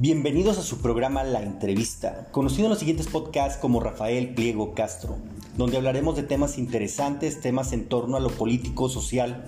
Bienvenidos 0.00 0.58
a 0.58 0.62
su 0.62 0.78
programa 0.78 1.24
La 1.24 1.42
Entrevista, 1.42 2.28
conocido 2.30 2.66
en 2.66 2.70
los 2.70 2.78
siguientes 2.78 3.08
podcasts 3.08 3.58
como 3.58 3.80
Rafael 3.80 4.32
Pliego 4.32 4.72
Castro, 4.72 5.16
donde 5.56 5.76
hablaremos 5.76 6.14
de 6.14 6.22
temas 6.22 6.56
interesantes, 6.56 7.40
temas 7.40 7.72
en 7.72 7.88
torno 7.88 8.16
a 8.16 8.20
lo 8.20 8.28
político, 8.28 8.88
social, 8.88 9.44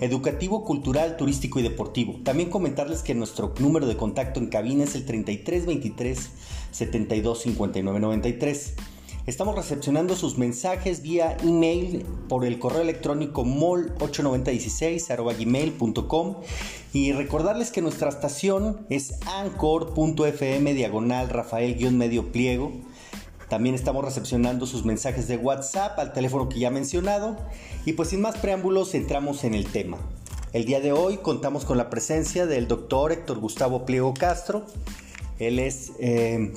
educativo, 0.00 0.62
cultural, 0.62 1.16
turístico 1.16 1.58
y 1.58 1.62
deportivo. 1.62 2.20
También 2.22 2.50
comentarles 2.50 3.00
que 3.00 3.14
nuestro 3.14 3.54
número 3.58 3.86
de 3.86 3.96
contacto 3.96 4.40
en 4.40 4.48
cabina 4.48 4.84
es 4.84 4.94
el 4.94 5.06
3323 5.06 6.28
725993. 6.70 8.74
Estamos 9.26 9.56
recepcionando 9.56 10.16
sus 10.16 10.36
mensajes 10.36 11.00
vía 11.00 11.38
email 11.42 12.04
por 12.28 12.44
el 12.44 12.58
correo 12.58 12.82
electrónico 12.82 13.42
mol8916.gmail.com 13.42 16.36
y 16.92 17.12
recordarles 17.12 17.70
que 17.70 17.80
nuestra 17.80 18.10
estación 18.10 18.84
es 18.90 19.14
anchor.fm 19.26 20.74
diagonal 20.74 21.30
Rafael-medio 21.30 22.32
pliego. 22.32 22.70
También 23.48 23.74
estamos 23.74 24.04
recepcionando 24.04 24.66
sus 24.66 24.84
mensajes 24.84 25.26
de 25.26 25.38
WhatsApp 25.38 25.98
al 25.98 26.12
teléfono 26.12 26.50
que 26.50 26.58
ya 26.58 26.68
he 26.68 26.70
mencionado. 26.70 27.38
Y 27.86 27.94
pues 27.94 28.10
sin 28.10 28.20
más 28.20 28.36
preámbulos 28.36 28.94
entramos 28.94 29.44
en 29.44 29.54
el 29.54 29.64
tema. 29.64 29.96
El 30.52 30.66
día 30.66 30.80
de 30.80 30.92
hoy 30.92 31.16
contamos 31.16 31.64
con 31.64 31.78
la 31.78 31.88
presencia 31.88 32.44
del 32.44 32.68
doctor 32.68 33.10
Héctor 33.10 33.38
Gustavo 33.38 33.86
Pliego 33.86 34.12
Castro. 34.12 34.66
Él 35.38 35.60
es... 35.60 35.92
Eh, 35.98 36.52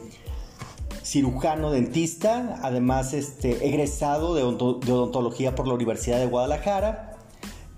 cirujano 1.08 1.72
dentista, 1.72 2.60
además 2.62 3.14
este, 3.14 3.66
egresado 3.66 4.36
de, 4.36 4.44
odontología 4.44 5.56
por 5.56 5.66
la 5.66 5.74
Universidad 5.74 6.20
de 6.20 6.26
Guadalajara, 6.26 7.18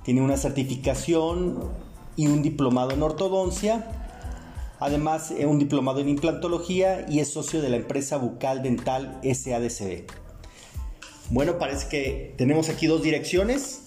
tiene 0.04 0.22
una 0.22 0.36
certificación 0.36 1.70
y 2.16 2.26
un 2.26 2.42
diplomado 2.42 2.92
en 2.92 3.03
ortodoncia, 3.03 3.86
además 4.80 5.30
eh, 5.30 5.45
un 5.45 5.59
diplomado 5.59 6.00
en 6.00 6.09
implantología 6.09 7.06
y 7.08 7.20
es 7.20 7.31
socio 7.31 7.62
de 7.62 7.70
la 7.70 7.76
empresa 7.76 8.18
Bucal 8.18 8.64
Dental 8.64 9.20
SADCB. 9.23 10.06
Bueno, 11.30 11.59
parece 11.59 11.88
que 11.88 12.34
tenemos 12.36 12.70
aquí 12.70 12.88
dos 12.88 13.03
direcciones. 13.03 13.84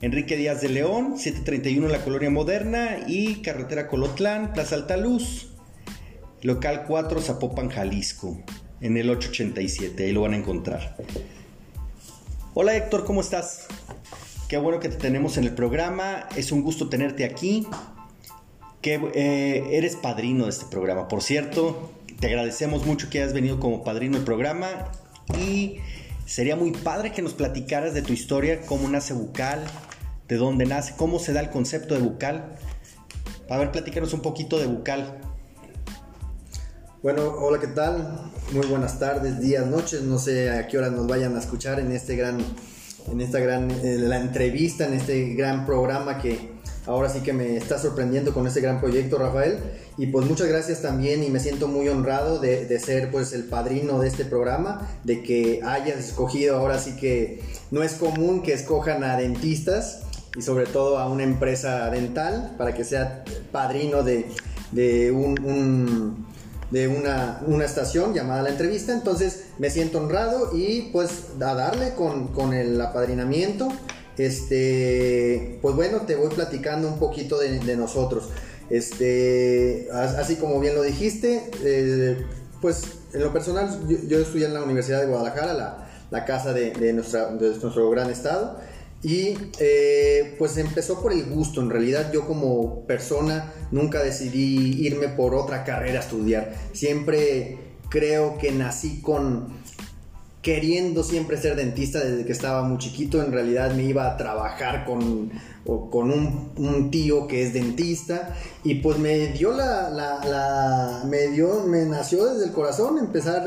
Enrique 0.00 0.36
Díaz 0.36 0.62
de 0.62 0.70
León, 0.70 1.18
731 1.18 1.86
en 1.86 1.92
la 1.92 2.02
Colonia 2.02 2.30
Moderna 2.30 3.00
y 3.06 3.42
Carretera 3.42 3.88
Colotlán, 3.88 4.54
Plaza 4.54 4.74
Altaluz. 4.76 5.54
Local 6.44 6.84
4, 6.86 7.22
Zapopan, 7.22 7.70
Jalisco, 7.70 8.36
en 8.84 8.98
el 8.98 9.08
887, 9.08 10.04
ahí 10.04 10.12
lo 10.12 10.20
van 10.20 10.34
a 10.34 10.36
encontrar. 10.36 10.94
Hola 12.52 12.76
Héctor, 12.76 13.06
¿cómo 13.06 13.22
estás? 13.22 13.66
Qué 14.46 14.58
bueno 14.58 14.78
que 14.78 14.90
te 14.90 14.96
tenemos 14.96 15.38
en 15.38 15.44
el 15.44 15.54
programa, 15.54 16.28
es 16.36 16.52
un 16.52 16.62
gusto 16.62 16.90
tenerte 16.90 17.24
aquí. 17.24 17.66
Que 18.82 19.00
eh, 19.14 19.64
eres 19.72 19.96
padrino 19.96 20.44
de 20.44 20.50
este 20.50 20.66
programa, 20.66 21.08
por 21.08 21.22
cierto, 21.22 21.92
te 22.20 22.26
agradecemos 22.26 22.84
mucho 22.84 23.08
que 23.08 23.22
hayas 23.22 23.32
venido 23.32 23.58
como 23.58 23.82
padrino 23.82 24.16
del 24.16 24.24
programa 24.26 24.92
y 25.40 25.78
sería 26.26 26.54
muy 26.54 26.72
padre 26.72 27.10
que 27.10 27.22
nos 27.22 27.32
platicaras 27.32 27.94
de 27.94 28.02
tu 28.02 28.12
historia, 28.12 28.60
cómo 28.66 28.86
nace 28.90 29.14
Bucal, 29.14 29.64
de 30.28 30.36
dónde 30.36 30.66
nace, 30.66 30.92
cómo 30.98 31.18
se 31.18 31.32
da 31.32 31.40
el 31.40 31.48
concepto 31.48 31.94
de 31.94 32.00
Bucal. 32.00 32.56
A 33.48 33.56
ver, 33.56 33.72
platícanos 33.72 34.12
un 34.12 34.20
poquito 34.20 34.58
de 34.58 34.66
Bucal. 34.66 35.33
Bueno, 37.04 37.34
hola, 37.38 37.60
¿qué 37.60 37.66
tal? 37.66 38.32
Muy 38.52 38.66
buenas 38.66 38.98
tardes, 38.98 39.38
días, 39.38 39.66
noches. 39.66 40.00
No 40.00 40.18
sé 40.18 40.50
a 40.50 40.66
qué 40.66 40.78
hora 40.78 40.88
nos 40.88 41.06
vayan 41.06 41.36
a 41.36 41.38
escuchar 41.38 41.78
en 41.78 41.92
este 41.92 42.16
gran, 42.16 42.38
en 43.12 43.20
esta 43.20 43.40
gran, 43.40 43.70
eh, 43.70 43.98
la 43.98 44.18
entrevista, 44.18 44.86
en 44.86 44.94
este 44.94 45.34
gran 45.34 45.66
programa 45.66 46.16
que 46.16 46.52
ahora 46.86 47.10
sí 47.10 47.20
que 47.20 47.34
me 47.34 47.58
está 47.58 47.78
sorprendiendo 47.78 48.32
con 48.32 48.46
este 48.46 48.62
gran 48.62 48.80
proyecto, 48.80 49.18
Rafael. 49.18 49.58
Y 49.98 50.06
pues 50.06 50.26
muchas 50.26 50.48
gracias 50.48 50.80
también 50.80 51.22
y 51.22 51.28
me 51.28 51.40
siento 51.40 51.68
muy 51.68 51.90
honrado 51.90 52.38
de, 52.38 52.64
de, 52.64 52.80
ser 52.80 53.10
pues 53.10 53.34
el 53.34 53.44
padrino 53.44 53.98
de 53.98 54.08
este 54.08 54.24
programa, 54.24 54.88
de 55.04 55.22
que 55.22 55.60
hayas 55.62 55.98
escogido 55.98 56.56
ahora 56.56 56.78
sí 56.78 56.96
que 56.96 57.42
no 57.70 57.82
es 57.82 57.92
común 57.92 58.42
que 58.42 58.54
escojan 58.54 59.04
a 59.04 59.18
dentistas 59.18 60.04
y 60.38 60.40
sobre 60.40 60.64
todo 60.64 60.96
a 60.96 61.06
una 61.10 61.24
empresa 61.24 61.90
dental 61.90 62.54
para 62.56 62.72
que 62.72 62.82
sea 62.82 63.24
padrino 63.52 64.02
de, 64.02 64.24
de 64.72 65.10
un 65.10 66.24
de 66.74 66.88
una, 66.88 67.64
estación 67.64 68.12
llamada 68.14 68.42
La 68.42 68.48
Entrevista. 68.50 68.92
Entonces 68.92 69.44
me 69.58 69.70
siento 69.70 69.98
honrado 69.98 70.50
y 70.52 70.90
pues 70.92 71.10
a 71.40 71.54
darle 71.54 71.94
con, 71.94 72.52
el 72.52 72.80
apadrinamiento. 72.80 73.68
Este, 74.18 75.60
pues 75.62 75.76
bueno, 75.76 76.00
te 76.00 76.16
voy 76.16 76.34
platicando 76.34 76.88
un 76.88 76.98
poquito 76.98 77.38
de, 77.38 77.76
nosotros. 77.76 78.30
Este, 78.70 79.88
así 79.92 80.34
como 80.34 80.58
bien 80.58 80.74
lo 80.74 80.82
dijiste, 80.82 81.48
eh, 81.62 82.26
pues 82.60 82.82
en 83.12 83.20
lo 83.20 83.32
personal 83.32 83.68
yo, 84.08 84.18
estudié 84.18 84.46
en 84.46 84.54
la 84.54 84.62
Universidad 84.64 85.00
de 85.00 85.06
Guadalajara, 85.06 85.86
la, 86.10 86.24
casa 86.24 86.52
de, 86.52 86.92
nuestra, 86.92 87.26
de 87.26 87.50
nuestro 87.50 87.88
gran 87.90 88.10
estado. 88.10 88.58
Y 89.04 89.36
eh, 89.60 90.34
pues 90.38 90.56
empezó 90.56 91.02
por 91.02 91.12
el 91.12 91.26
gusto, 91.26 91.60
en 91.60 91.68
realidad 91.68 92.10
yo 92.10 92.26
como 92.26 92.86
persona 92.86 93.52
nunca 93.70 94.02
decidí 94.02 94.82
irme 94.86 95.08
por 95.08 95.34
otra 95.34 95.62
carrera 95.62 96.00
a 96.00 96.02
estudiar, 96.02 96.54
siempre 96.72 97.58
creo 97.90 98.38
que 98.38 98.50
nací 98.50 99.02
con 99.02 99.62
queriendo 100.44 101.02
siempre 101.02 101.38
ser 101.38 101.56
dentista 101.56 102.00
desde 102.00 102.24
que 102.26 102.32
estaba 102.32 102.62
muy 102.62 102.76
chiquito, 102.78 103.22
en 103.22 103.32
realidad 103.32 103.74
me 103.74 103.84
iba 103.84 104.06
a 104.06 104.16
trabajar 104.18 104.84
con, 104.84 105.30
con 105.64 106.10
un, 106.10 106.90
tío 106.90 107.26
que 107.26 107.42
es 107.42 107.54
dentista. 107.54 108.36
Y 108.62 108.76
pues 108.76 108.98
me 108.98 109.28
dio 109.28 109.52
la, 109.52 109.88
la, 109.88 111.02
me 111.06 111.28
dio, 111.28 111.64
me 111.66 111.86
nació 111.86 112.26
desde 112.26 112.44
el 112.44 112.52
corazón 112.52 112.98
empezar 112.98 113.46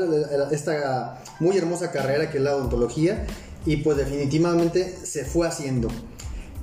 esta 0.50 1.22
muy 1.38 1.56
hermosa 1.56 1.92
carrera 1.92 2.30
que 2.30 2.38
es 2.38 2.42
la 2.42 2.56
odontología 2.56 3.24
y 3.68 3.76
pues 3.76 3.98
definitivamente 3.98 4.96
se 5.02 5.26
fue 5.26 5.46
haciendo. 5.46 5.88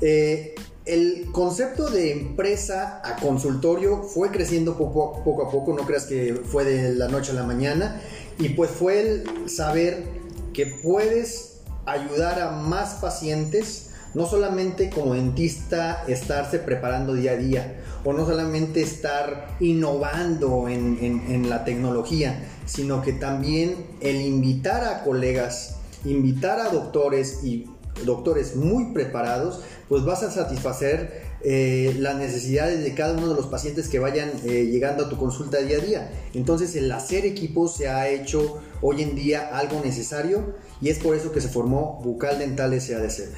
Eh, 0.01 0.55
el 0.85 1.27
concepto 1.31 1.91
de 1.91 2.11
empresa 2.11 2.99
a 3.05 3.17
consultorio 3.17 4.01
fue 4.01 4.31
creciendo 4.31 4.75
poco, 4.75 5.21
a 5.43 5.51
poco, 5.51 5.75
no 5.77 5.85
creas 5.85 6.05
que 6.05 6.33
fue 6.33 6.65
de 6.65 6.95
la 6.95 7.07
noche 7.07 7.31
a 7.31 7.35
la 7.35 7.43
mañana, 7.43 8.01
y 8.39 8.49
pues 8.49 8.71
fue 8.71 9.01
el 9.01 9.47
saber 9.47 10.03
que 10.51 10.65
puedes 10.65 11.59
ayudar 11.85 12.41
a 12.41 12.49
más 12.49 12.95
pacientes, 12.95 13.91
no 14.15 14.25
solamente 14.25 14.89
como 14.89 15.13
dentista 15.13 16.05
estarse 16.07 16.57
preparando 16.57 17.13
día 17.13 17.33
a 17.33 17.35
día, 17.35 17.83
o 18.03 18.13
no 18.13 18.25
solamente 18.25 18.81
estar 18.81 19.57
innovando 19.59 20.67
en, 20.69 20.97
en 21.01 21.49
la 21.51 21.65
tecnología, 21.65 22.43
sino 22.65 23.03
que 23.03 23.13
también 23.13 23.75
el 24.01 24.21
invitar 24.21 24.83
a 24.85 25.03
colegas 25.03 25.74
invitar 26.05 26.59
a 26.59 26.69
doctores 26.69 27.43
y 27.43 27.65
doctores 28.03 28.55
muy 28.55 28.93
preparados, 28.93 29.61
pues 29.87 30.03
vas 30.03 30.23
a 30.23 30.31
satisfacer 30.31 31.23
eh, 31.41 31.95
las 31.99 32.17
necesidades 32.17 32.83
de 32.83 32.93
cada 32.93 33.13
uno 33.13 33.29
de 33.29 33.35
los 33.35 33.45
pacientes 33.47 33.87
que 33.87 33.99
vayan 33.99 34.31
eh, 34.45 34.65
llegando 34.65 35.05
a 35.05 35.09
tu 35.09 35.17
consulta 35.17 35.59
día 35.59 35.77
a 35.77 35.81
día. 35.81 36.11
Entonces 36.33 36.75
el 36.75 36.91
hacer 36.91 37.25
equipo 37.25 37.67
se 37.67 37.87
ha 37.87 38.09
hecho 38.09 38.59
hoy 38.81 39.01
en 39.01 39.15
día 39.15 39.49
algo 39.55 39.81
necesario 39.83 40.55
y 40.81 40.89
es 40.89 40.99
por 40.99 41.15
eso 41.15 41.31
que 41.31 41.41
se 41.41 41.47
formó 41.47 42.01
Bucal 42.03 42.39
Dental 42.39 42.79
SADC. 42.79 43.29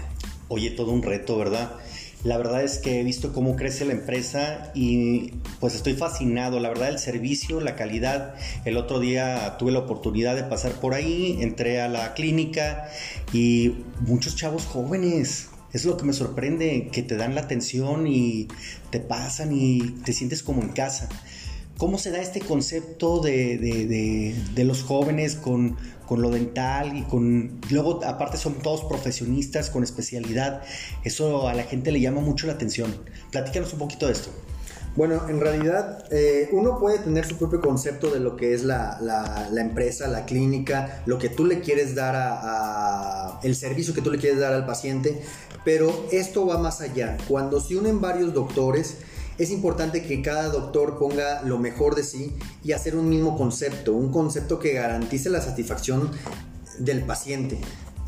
Oye, 0.49 0.71
todo 0.71 0.91
un 0.91 1.03
reto, 1.03 1.37
¿verdad? 1.37 1.73
La 2.27 2.35
verdad 2.35 2.61
es 2.61 2.79
que 2.79 2.99
he 2.99 3.03
visto 3.05 3.31
cómo 3.31 3.55
crece 3.55 3.85
la 3.85 3.93
empresa 3.93 4.73
y 4.75 5.31
pues 5.61 5.75
estoy 5.75 5.93
fascinado. 5.93 6.59
La 6.59 6.67
verdad 6.67 6.89
el 6.89 6.99
servicio, 6.99 7.61
la 7.61 7.77
calidad. 7.77 8.35
El 8.65 8.75
otro 8.75 8.99
día 8.99 9.55
tuve 9.57 9.71
la 9.71 9.79
oportunidad 9.79 10.35
de 10.35 10.43
pasar 10.43 10.73
por 10.73 10.93
ahí, 10.93 11.37
entré 11.39 11.79
a 11.79 11.87
la 11.87 12.13
clínica 12.15 12.89
y 13.31 13.75
muchos 14.01 14.35
chavos 14.35 14.65
jóvenes. 14.65 15.51
Es 15.71 15.85
lo 15.85 15.95
que 15.95 16.03
me 16.03 16.11
sorprende, 16.11 16.89
que 16.91 17.01
te 17.01 17.15
dan 17.15 17.33
la 17.33 17.39
atención 17.39 18.07
y 18.07 18.49
te 18.89 18.99
pasan 18.99 19.53
y 19.53 19.79
te 20.03 20.11
sientes 20.11 20.43
como 20.43 20.61
en 20.61 20.73
casa. 20.73 21.07
¿Cómo 21.77 21.99
se 21.99 22.09
da 22.09 22.19
este 22.19 22.39
concepto 22.39 23.19
de, 23.19 24.33
los 24.57 24.81
jóvenes 24.81 25.35
con, 25.35 25.77
lo 26.09 26.29
dental 26.31 26.97
y 26.97 27.03
con... 27.03 27.61
Luego, 27.69 28.03
aparte, 28.03 28.37
son 28.37 28.55
todos 28.55 28.83
profesionistas 28.85 29.69
con 29.69 29.83
especialidad. 29.83 30.63
Eso 31.03 31.47
a 31.47 31.53
la 31.53 31.63
gente 31.63 31.91
le 31.91 32.01
llama 32.01 32.21
mucho 32.21 32.47
la 32.47 32.53
atención. 32.53 32.95
Platícanos 33.31 33.73
un 33.73 33.79
poquito 33.79 34.07
de 34.07 34.13
esto. 34.13 34.31
Bueno, 34.95 35.29
en 35.29 35.39
realidad 35.39 36.05
eh, 36.09 36.49
uno 36.51 36.79
puede 36.79 36.97
tener 36.97 37.23
su 37.23 37.37
propio 37.37 37.61
concepto 37.61 38.09
de 38.09 38.19
lo 38.19 38.35
que 38.35 38.55
es 38.55 38.63
la, 38.63 39.47
empresa, 39.55 40.07
la 40.07 40.25
clínica, 40.25 41.03
lo 41.05 41.19
que 41.19 41.29
tú 41.29 41.45
le 41.45 41.59
quieres 41.59 41.93
dar 41.93 42.15
a, 42.17 43.39
el 43.43 43.55
servicio 43.55 43.93
que 43.93 44.01
tú 44.01 44.09
le 44.09 44.17
quieres 44.17 44.39
dar 44.39 44.53
al 44.53 44.65
paciente, 44.65 45.21
pero 45.63 46.07
esto 46.11 46.47
va 46.47 46.57
más 46.57 46.81
allá. 46.81 47.17
Cuando 47.27 47.59
se 47.59 47.75
unen 47.75 48.01
varios 48.01 48.33
doctores, 48.33 48.95
es 49.37 49.51
importante 49.51 50.03
que 50.03 50.21
cada 50.21 50.49
doctor 50.49 50.97
ponga 50.97 51.41
lo 51.43 51.57
mejor 51.59 51.95
de 51.95 52.03
sí 52.03 52.35
y 52.63 52.71
hacer 52.71 52.95
un 52.95 53.09
mismo 53.09 53.37
concepto, 53.37 53.93
un 53.93 54.11
concepto 54.11 54.59
que 54.59 54.73
garantice 54.73 55.29
la 55.29 55.41
satisfacción 55.41 56.11
del 56.79 57.03
paciente. 57.03 57.59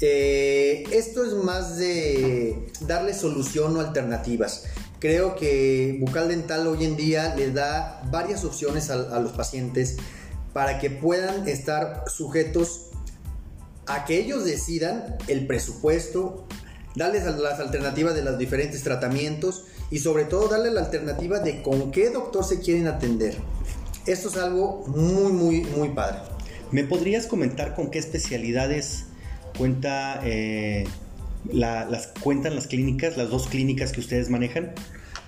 Eh, 0.01 0.83
esto 0.91 1.25
es 1.25 1.33
más 1.33 1.77
de 1.77 2.71
darle 2.81 3.13
solución 3.13 3.75
o 3.77 3.81
alternativas. 3.81 4.63
Creo 4.99 5.35
que 5.35 5.97
Bucal 5.99 6.29
Dental 6.29 6.67
hoy 6.67 6.85
en 6.85 6.95
día 6.95 7.35
le 7.35 7.51
da 7.51 8.01
varias 8.09 8.43
opciones 8.43 8.89
a, 8.89 9.15
a 9.15 9.19
los 9.19 9.33
pacientes 9.33 9.97
para 10.53 10.79
que 10.79 10.89
puedan 10.89 11.47
estar 11.47 12.05
sujetos 12.07 12.87
a 13.87 14.05
que 14.05 14.19
ellos 14.19 14.45
decidan 14.45 15.17
el 15.27 15.47
presupuesto, 15.47 16.47
darles 16.99 17.23
las 17.23 17.59
alternativas 17.61 18.13
de 18.13 18.23
los 18.23 18.37
diferentes 18.37 18.83
tratamientos 18.83 19.63
y 19.89 19.99
sobre 19.99 20.25
todo 20.25 20.49
darle 20.49 20.69
la 20.69 20.81
alternativa 20.81 21.39
de 21.39 21.61
con 21.61 21.91
qué 21.91 22.09
doctor 22.09 22.43
se 22.43 22.59
quieren 22.59 22.87
atender. 22.87 23.37
Esto 24.05 24.27
es 24.27 24.35
algo 24.35 24.85
muy, 24.87 25.31
muy, 25.31 25.61
muy 25.61 25.89
padre. 25.89 26.19
¿Me 26.71 26.83
podrías 26.83 27.25
comentar 27.25 27.73
con 27.73 27.89
qué 27.89 27.99
especialidades 27.99 29.05
cuenta, 29.57 30.19
eh, 30.25 30.87
las, 31.51 32.07
cuentan 32.21 32.55
las 32.55 32.67
clínicas, 32.67 33.15
las 33.15 33.29
dos 33.29 33.47
clínicas 33.47 33.93
que 33.93 34.01
ustedes 34.01 34.29
manejan? 34.29 34.73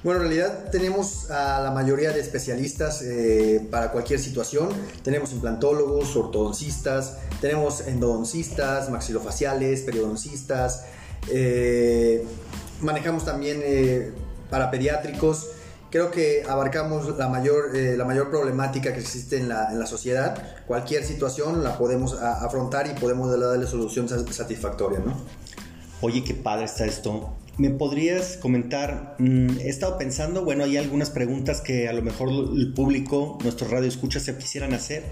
Bueno, 0.03 0.19
en 0.21 0.27
realidad 0.27 0.71
tenemos 0.71 1.31
a 1.31 1.62
la 1.62 1.71
mayoría 1.71 2.12
de 2.12 2.19
especialistas 2.19 3.01
eh, 3.01 3.65
para 3.71 3.94
cualquier 3.94 4.19
situación. 4.19 4.69
Tenemos 5.03 5.31
implantólogos, 5.31 6.18
ortodoncistas, 6.18 7.19
tenemos 7.39 7.88
endodoncistas, 7.88 8.89
maxilofaciales, 8.89 9.81
periodoncistas. 9.83 10.83
Eh, 11.29 12.25
manejamos 12.81 13.25
también 13.25 13.62
para 14.50 14.71
pediátricos. 14.71 15.50
Creo 15.89 16.09
que 16.09 16.44
abarcamos 16.47 17.18
la 17.18 17.27
mayor, 17.27 17.75
la 17.75 18.06
mayor 18.06 18.29
problemática 18.29 18.94
que 18.94 19.01
existe 19.01 19.38
en 19.38 19.50
la, 19.50 19.71
en 19.71 19.79
la 19.79 19.85
sociedad. 19.85 20.41
Cualquier 20.65 21.03
situación 21.03 21.63
la 21.63 21.77
podemos 21.77 22.13
afrontar 22.13 22.88
y 22.88 22.97
podemos 22.97 23.29
darle 23.29 23.68
solución 23.68 24.07
satisfactoria, 24.07 25.00
¿no? 25.00 25.18
Oye, 26.00 26.23
qué 26.23 26.33
padre 26.33 26.65
está 26.65 26.85
esto. 26.85 27.35
¿Me 27.57 27.69
podrías 27.69 28.38
comentar? 28.38 29.15
Mm, 29.19 29.59
he 29.59 29.69
estado 29.69 29.97
pensando, 29.97 30.44
bueno, 30.44 30.63
hay 30.63 30.77
algunas 30.77 31.12
preguntas 31.12 31.62
que 31.62 31.88
a 31.88 31.94
lo 31.94 32.01
mejor 32.01 32.29
el 32.29 32.73
público, 32.73 33.38
nuestros 33.44 33.69
radioescuchas 33.69 34.23
se 34.23 34.35
quisieran 34.35 34.73
hacer. 34.73 35.03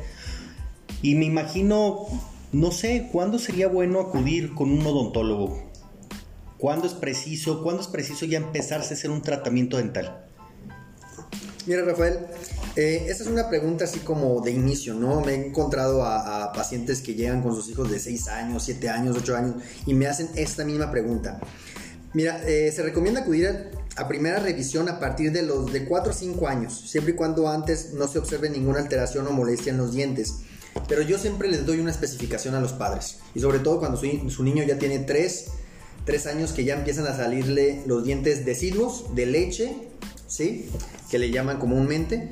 Y 1.03 1.13
me 1.13 1.25
imagino, 1.25 2.07
no 2.51 2.71
sé, 2.71 3.09
¿cuándo 3.11 3.37
sería 3.37 3.67
bueno 3.67 3.99
acudir 3.99 4.55
con 4.55 4.71
un 4.71 4.83
odontólogo? 4.83 5.68
¿Cuándo 6.59 6.87
es 6.87 6.93
preciso? 6.93 7.63
¿Cuándo 7.63 7.81
es 7.81 7.87
preciso 7.87 8.25
ya 8.25 8.37
empezarse 8.37 8.93
a 8.93 8.97
hacer 8.97 9.09
un 9.09 9.21
tratamiento 9.21 9.77
dental? 9.77 10.25
Mira, 11.65 11.83
Rafael, 11.83 12.19
eh, 12.75 13.05
esta 13.07 13.23
es 13.23 13.29
una 13.29 13.49
pregunta 13.49 13.85
así 13.85 13.99
como 13.99 14.41
de 14.41 14.51
inicio, 14.51 14.93
¿no? 14.93 15.21
Me 15.21 15.33
he 15.33 15.47
encontrado 15.47 16.03
a, 16.03 16.51
pacientes 16.51 17.01
que 17.01 17.13
llegan 17.13 17.41
con 17.41 17.55
sus 17.55 17.69
hijos 17.69 17.89
de 17.89 17.99
6 17.99 18.27
años, 18.27 18.63
7 18.63 18.89
años, 18.89 19.15
8 19.17 19.35
años 19.35 19.55
y 19.85 19.93
me 19.93 20.07
hacen 20.07 20.29
esta 20.35 20.65
misma 20.65 20.91
pregunta. 20.91 21.39
Mira, 22.13 22.41
eh, 22.45 22.71
se 22.75 22.81
recomienda 22.83 23.21
acudir 23.21 23.71
a, 23.95 24.07
primera 24.07 24.39
revisión 24.39 24.89
a 24.89 24.99
partir 24.99 25.31
de 25.31 25.43
los 25.43 25.71
de 25.71 25.85
4 25.85 26.11
o 26.11 26.13
5 26.13 26.47
años, 26.47 26.89
siempre 26.89 27.13
y 27.13 27.15
cuando 27.15 27.47
antes 27.47 27.93
no 27.93 28.07
se 28.07 28.19
observe 28.19 28.49
ninguna 28.49 28.79
alteración 28.79 29.27
o 29.27 29.31
molestia 29.31 29.71
en 29.71 29.77
los 29.77 29.93
dientes. 29.93 30.39
Pero 30.87 31.03
yo 31.03 31.17
siempre 31.17 31.49
les 31.49 31.65
doy 31.65 31.79
una 31.79 31.91
especificación 31.91 32.55
a 32.55 32.59
los 32.59 32.73
padres, 32.73 33.19
y 33.35 33.39
sobre 33.39 33.59
todo 33.59 33.79
cuando 33.79 33.97
su, 33.97 34.43
niño 34.43 34.63
ya 34.63 34.79
tiene 34.79 34.99
3, 34.99 35.45
3 36.09 36.25
años 36.25 36.53
que 36.53 36.63
ya 36.63 36.73
empiezan 36.73 37.05
a 37.05 37.15
salirle 37.15 37.83
los 37.85 38.03
dientes 38.03 38.43
deciduos 38.43 39.13
de 39.13 39.27
leche, 39.27 39.75
¿sí? 40.25 40.67
Que 41.11 41.19
le 41.19 41.29
llaman 41.29 41.59
comúnmente, 41.59 42.31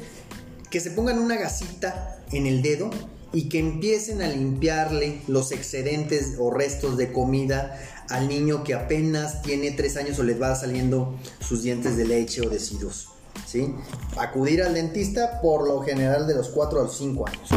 que 0.71 0.79
se 0.79 0.89
pongan 0.89 1.19
una 1.19 1.35
gasita 1.35 2.18
en 2.31 2.47
el 2.47 2.63
dedo 2.63 2.89
y 3.33 3.50
que 3.50 3.59
empiecen 3.59 4.24
a 4.24 4.29
limpiarle 4.29 5.21
los 5.27 5.51
excedentes 5.51 6.38
o 6.39 6.50
restos 6.50 6.97
de 6.97 7.12
comida 7.12 7.79
al 8.09 8.27
niño 8.27 8.63
que 8.63 8.74
apenas 8.74 9.44
tiene 9.44 9.69
3 9.69 9.97
años 9.97 10.18
o 10.18 10.24
les 10.24 10.41
va 10.41 10.56
saliendo 10.56 11.15
sus 11.39 11.62
dientes 11.62 11.97
de 11.97 12.06
leche 12.06 12.41
o 12.41 12.50
deciduos. 12.50 13.09
¿sí? 13.45 13.75
Acudir 14.18 14.63
al 14.63 14.74
dentista 14.74 15.39
por 15.39 15.68
lo 15.68 15.81
general 15.81 16.25
de 16.25 16.33
los 16.33 16.50
4 16.50 16.79
a 16.79 16.83
los 16.85 16.97
5 16.97 17.27
años. 17.27 17.50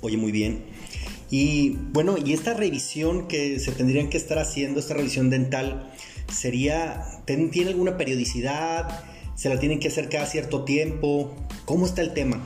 Oye, 0.00 0.16
muy 0.16 0.32
bien. 0.32 0.64
Y 1.30 1.78
bueno, 1.92 2.16
y 2.16 2.32
esta 2.32 2.54
revisión 2.54 3.26
que 3.26 3.58
se 3.58 3.72
tendrían 3.72 4.10
que 4.10 4.16
estar 4.16 4.38
haciendo, 4.38 4.80
esta 4.80 4.94
revisión 4.94 5.30
dental, 5.30 5.92
sería, 6.32 7.04
¿tiene 7.24 7.68
alguna 7.68 7.96
periodicidad? 7.96 9.04
¿Se 9.34 9.48
la 9.48 9.58
tienen 9.58 9.80
que 9.80 9.88
hacer 9.88 10.08
cada 10.08 10.26
cierto 10.26 10.64
tiempo? 10.64 11.34
¿Cómo 11.64 11.86
está 11.86 12.02
el 12.02 12.14
tema? 12.14 12.40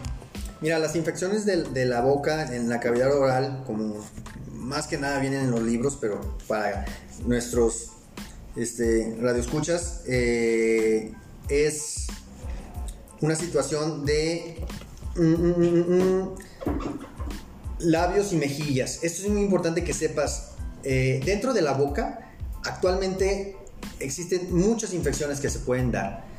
Mira, 0.60 0.78
las 0.78 0.96
infecciones 0.96 1.46
de, 1.46 1.84
la 1.86 2.00
boca 2.00 2.54
en 2.54 2.68
la 2.68 2.80
cavidad 2.80 3.16
oral, 3.16 3.62
como 3.66 3.96
más 4.52 4.86
que 4.86 4.98
nada 4.98 5.18
vienen 5.20 5.44
en 5.44 5.50
los 5.50 5.62
libros, 5.62 5.96
pero 6.00 6.38
para 6.46 6.84
nuestros 7.26 7.92
este, 8.56 9.16
radioescuchas, 9.20 10.02
eh, 10.06 11.12
es 11.48 12.08
una 13.20 13.34
situación 13.34 14.04
de 14.04 14.56
mm, 15.16 15.22
mm, 15.22 16.22
mm, 16.22 16.36
labios 17.80 18.32
y 18.32 18.36
mejillas. 18.36 19.02
Esto 19.02 19.22
es 19.22 19.28
muy 19.28 19.42
importante 19.42 19.84
que 19.84 19.92
sepas. 19.92 20.52
Eh, 20.82 21.20
dentro 21.24 21.52
de 21.52 21.62
la 21.62 21.72
boca, 21.72 22.32
actualmente 22.64 23.56
existen 23.98 24.54
muchas 24.54 24.94
infecciones 24.94 25.40
que 25.40 25.50
se 25.50 25.58
pueden 25.60 25.92
dar 25.92 26.30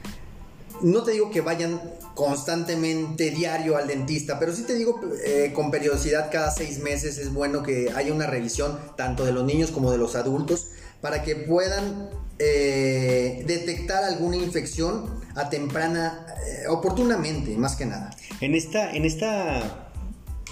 no 0.82 1.04
te 1.04 1.12
digo 1.12 1.30
que 1.30 1.42
vayan 1.42 1.80
constantemente 2.16 3.32
diario 3.32 3.78
al 3.78 3.88
dentista, 3.88 4.40
pero 4.40 4.54
sí 4.54 4.64
te 4.64 4.76
digo 4.76 5.00
eh, 5.24 5.52
con 5.54 5.72
periodicidad 5.72 6.32
cada 6.32 6.52
seis 6.52 6.80
meses 6.80 7.18
es 7.18 7.34
bueno 7.34 7.64
que 7.64 7.92
haya 7.96 8.14
una 8.14 8.28
revisión 8.28 8.80
tanto 8.98 9.26
de 9.26 9.32
los 9.32 9.44
niños 9.44 9.72
como 9.72 9.92
de 9.92 9.98
los 9.98 10.16
adultos 10.16 10.72
para 11.02 11.24
que 11.24 11.36
puedan 11.36 12.10
eh, 12.40 13.44
detectar 13.48 14.04
alguna 14.04 14.38
infección 14.38 15.22
a 15.36 15.50
temprana, 15.50 16.26
oportunamente, 16.70 17.56
más 17.58 17.76
que 17.76 17.86
nada. 17.86 18.12
En 18.42 18.56
esta, 18.56 18.92
en 18.92 19.06
esta 19.06 19.91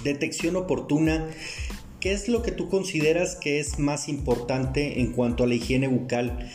detección 0.03 0.55
oportuna, 0.55 1.27
¿qué 1.99 2.11
es 2.13 2.27
lo 2.27 2.41
que 2.41 2.51
tú 2.51 2.69
consideras 2.69 3.35
que 3.35 3.59
es 3.59 3.79
más 3.79 4.09
importante 4.09 4.99
en 4.99 5.11
cuanto 5.13 5.43
a 5.43 5.47
la 5.47 5.55
higiene 5.55 5.87
bucal? 5.87 6.49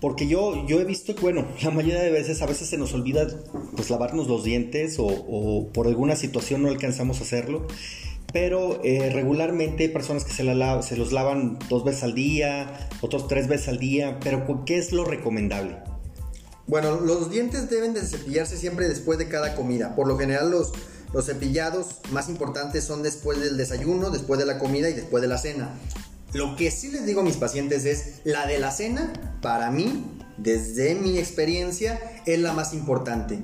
Porque 0.00 0.26
yo, 0.26 0.66
yo 0.66 0.80
he 0.80 0.84
visto 0.84 1.14
que, 1.14 1.22
bueno, 1.22 1.46
la 1.62 1.70
mayoría 1.70 2.02
de 2.02 2.10
veces 2.10 2.42
a 2.42 2.46
veces 2.46 2.68
se 2.68 2.76
nos 2.76 2.92
olvida 2.92 3.26
pues 3.74 3.90
lavarnos 3.90 4.28
los 4.28 4.44
dientes 4.44 4.96
o, 4.98 5.70
por 5.72 5.86
alguna 5.86 6.16
situación 6.16 6.62
no 6.62 6.68
alcanzamos 6.68 7.20
a 7.20 7.22
hacerlo. 7.24 7.66
Pero 8.32 8.80
eh, 8.82 9.10
regularmente 9.12 9.84
hay 9.84 9.88
personas 9.90 10.24
que 10.24 10.32
se, 10.32 10.42
la, 10.42 10.82
se 10.82 10.96
los 10.96 11.12
lavan 11.12 11.58
dos 11.68 11.84
veces 11.84 12.02
al 12.02 12.14
día, 12.14 12.88
otros 13.00 13.28
tres 13.28 13.46
veces 13.46 13.68
al 13.68 13.78
día. 13.78 14.18
Pero 14.22 14.64
¿qué 14.66 14.76
es 14.76 14.92
lo 14.92 15.04
recomendable? 15.04 15.78
Bueno, 16.66 17.00
los 17.00 17.30
dientes 17.30 17.70
deben 17.70 17.94
de 17.94 18.00
cepillarse 18.02 18.56
siempre 18.56 18.88
después 18.88 19.18
de 19.18 19.28
cada 19.28 19.54
comida. 19.54 19.94
Por 19.94 20.08
lo 20.08 20.18
general 20.18 20.50
los, 20.50 20.72
los 21.14 21.26
cepillados 21.26 22.00
más 22.10 22.28
importantes 22.28 22.82
son 22.82 23.04
después 23.04 23.40
del 23.40 23.56
desayuno, 23.56 24.10
después 24.10 24.40
de 24.40 24.46
la 24.46 24.58
comida 24.58 24.90
y 24.90 24.94
después 24.94 25.22
de 25.22 25.28
la 25.28 25.38
cena. 25.38 25.70
Lo 26.32 26.56
que 26.56 26.72
sí 26.72 26.90
les 26.90 27.06
digo 27.06 27.20
a 27.20 27.24
mis 27.24 27.36
pacientes 27.36 27.84
es, 27.84 28.20
la 28.24 28.46
de 28.46 28.58
la 28.58 28.72
cena, 28.72 29.12
para 29.40 29.70
mí, 29.70 30.18
desde 30.38 30.96
mi 30.96 31.16
experiencia, 31.16 32.00
es 32.26 32.40
la 32.40 32.52
más 32.52 32.74
importante. 32.74 33.38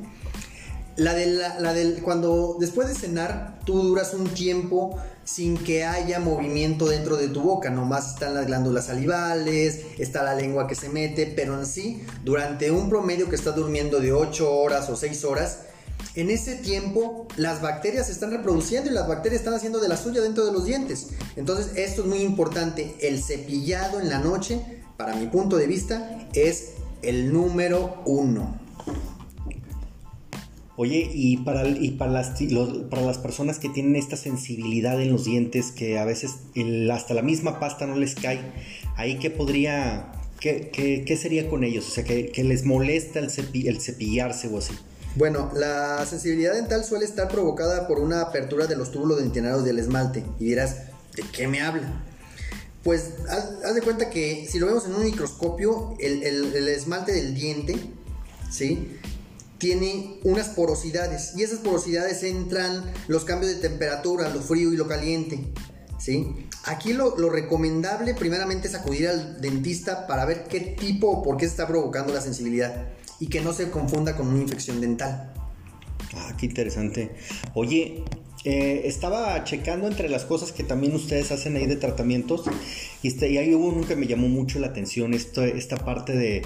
La 0.97 1.15
de 1.15 1.27
la, 1.27 1.55
cuando 2.03 2.57
después 2.59 2.89
de 2.89 2.97
cenar 2.97 3.61
tú 3.65 3.81
duras 3.81 4.15
un 4.15 4.27
tiempo 4.35 4.99
sin 5.23 5.57
que 5.57 5.85
haya 5.85 6.19
movimiento 6.19 6.89
dentro 6.89 7.17
de 7.17 7.29
tu 7.29 7.41
boca, 7.41 7.71
nomás 7.71 8.15
están 8.15 8.35
las 8.35 8.47
glándulas 8.49 8.87
salivales, 8.87 9.83
está 9.97 10.25
la 10.25 10.35
lengua 10.35 10.67
que 10.67 10.75
se 10.75 10.89
mete, 10.89 11.27
pero 11.27 11.57
en 11.57 11.65
sí, 11.65 12.03
durante 12.25 12.73
un 12.73 12.89
promedio 12.89 13.29
que 13.29 13.37
estás 13.37 13.55
durmiendo 13.55 14.01
de 14.01 14.13
8 14.13 14.53
horas 14.53 14.91
o 14.91 14.97
6 14.97 15.25
horas, 15.25 15.61
en 16.15 16.31
ese 16.31 16.57
tiempo 16.57 17.29
las 17.37 17.63
bacterias 17.63 18.07
se 18.07 18.13
están 18.13 18.31
reproduciendo 18.31 18.91
y 18.91 18.95
las 18.95 19.07
bacterias 19.07 19.41
están 19.41 19.55
haciendo 19.55 19.81
de 19.81 19.89
la 19.89 19.97
suya 19.97 20.21
dentro 20.21 20.45
de 20.45 20.53
los 20.53 20.65
dientes. 20.65 21.11
Entonces 21.37 21.77
esto 21.77 22.03
es 22.03 22.09
muy 22.09 22.19
importante. 22.19 22.95
El 23.01 23.23
cepillado 23.23 24.01
en 24.01 24.09
la 24.09 24.19
noche, 24.19 24.61
para 24.97 25.15
mi 25.15 25.27
punto 25.27 25.57
de 25.57 25.67
vista, 25.67 26.29
es 26.35 26.73
el 27.03 27.33
número 27.33 28.03
uno. 28.07 28.59
Oye, 30.77 31.11
y 31.13 31.37
para, 31.39 31.63
las, 31.63 33.19
personas 33.19 33.59
que 33.59 33.69
tienen 33.69 33.97
esta 33.97 34.17
sensibilidad 34.17 35.01
en 35.01 35.13
los 35.13 35.27
dientes, 35.27 35.73
que 35.73 35.99
a 35.99 36.07
veces 36.07 36.37
hasta 36.91 37.13
la 37.13 37.21
misma 37.21 37.61
pasta 37.61 37.87
no 37.87 37.97
les 37.97 38.15
cae, 38.15 38.41
ahí 38.97 39.19
qué 39.19 39.29
podría, 39.29 40.11
qué, 40.41 41.19
sería 41.21 41.51
con 41.51 41.65
ellos? 41.65 41.87
O 41.87 41.91
sea, 41.91 42.05
que, 42.05 42.33
les 42.43 42.65
molesta 42.65 43.19
el 43.19 43.31
cepillarse 43.31 44.49
o 44.49 44.57
así. 44.57 44.73
Bueno, 45.17 45.51
la 45.55 46.07
sensibilidad 46.07 46.55
dental 46.55 46.85
suele 46.85 47.05
estar 47.05 47.29
provocada 47.29 47.89
por 47.89 47.99
una 47.99 48.21
apertura 48.21 48.67
de 48.67 48.77
los 48.77 48.93
túbulos 48.93 49.19
dentinados 49.19 49.65
del 49.65 49.79
esmalte. 49.79 50.25
Y 50.39 50.45
dirás, 50.45 50.77
¿de 51.17 51.25
qué 51.33 51.49
me 51.49 51.61
habla? 51.61 52.05
Pues 52.85 53.11
haz, 53.29 53.75
de 53.75 53.83
cuenta 53.83 54.09
que 54.09 54.47
si 54.49 54.59
lo 54.59 54.67
vemos 54.67 54.87
en 54.87 54.95
un 54.95 55.05
microscopio, 55.05 55.97
el, 55.99 56.69
esmalte 56.69 57.13
del 57.13 57.35
diente, 57.35 57.77
¿sí? 58.51 58.99
Tiene 59.59 60.19
unas 60.23 60.49
porosidades 60.49 61.33
y 61.37 61.43
esas 61.43 61.59
porosidades 61.59 62.23
entran 62.23 62.91
los 63.09 63.25
cambios 63.25 63.53
de 63.53 63.59
temperatura, 63.59 64.31
lo 64.31 64.41
frío 64.41 64.73
y 64.73 64.77
lo 64.77 64.89
caliente, 64.89 65.53
¿sí? 65.99 66.47
Aquí 66.65 66.95
lo, 66.95 67.19
lo 67.19 67.29
recomendable 67.29 68.15
primeramente 68.15 68.69
es 68.69 68.75
acudir 68.75 69.09
al 69.09 69.41
dentista 69.43 70.07
para 70.07 70.25
ver 70.25 70.45
qué 70.45 70.61
tipo 70.61 71.11
o 71.11 71.23
por 71.23 71.37
qué 71.37 71.45
se 71.47 71.51
está 71.51 71.67
provocando 71.67 72.15
la 72.15 72.23
sensibilidad. 72.23 72.87
Y 73.21 73.27
que 73.27 73.41
no 73.41 73.53
se 73.53 73.71
confunda 73.71 74.17
con 74.17 74.29
una 74.29 74.41
infección 74.41 74.81
dental. 74.81 75.33
Ah, 76.17 76.35
qué 76.39 76.47
interesante. 76.47 77.13
Oye, 77.55 78.03
eh, 78.45 78.83
estaba 78.87 79.45
checando 79.45 79.87
entre 79.87 80.09
las 80.09 80.25
cosas 80.25 80.51
que 80.51 80.65
también 80.65 80.95
ustedes 80.95 81.31
hacen 81.31 81.57
ahí 81.57 81.67
de 81.67 81.77
tratamientos 81.77 82.45
y, 83.03 83.09
este, 83.09 83.31
y 83.31 83.39
hay 83.39 83.53
uno 83.55 83.87
que 83.87 83.97
me 83.97 84.07
llamó 84.07 84.29
mucho 84.29 84.59
la 84.59 84.69
atención, 84.69 85.13
esto, 85.13 85.45
esta 85.45 85.77
parte 85.77 86.15
de, 86.15 86.43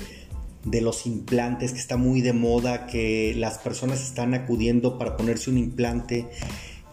de 0.65 0.81
los 0.81 1.07
implantes 1.07 1.73
que 1.73 1.79
está 1.79 1.97
muy 1.97 2.21
de 2.21 2.33
moda, 2.33 2.87
que 2.87 3.35
las 3.37 3.59
personas 3.59 4.03
están 4.03 4.35
acudiendo 4.35 4.99
para 4.99 5.17
ponerse 5.17 5.51
un 5.51 5.59
implante 5.59 6.29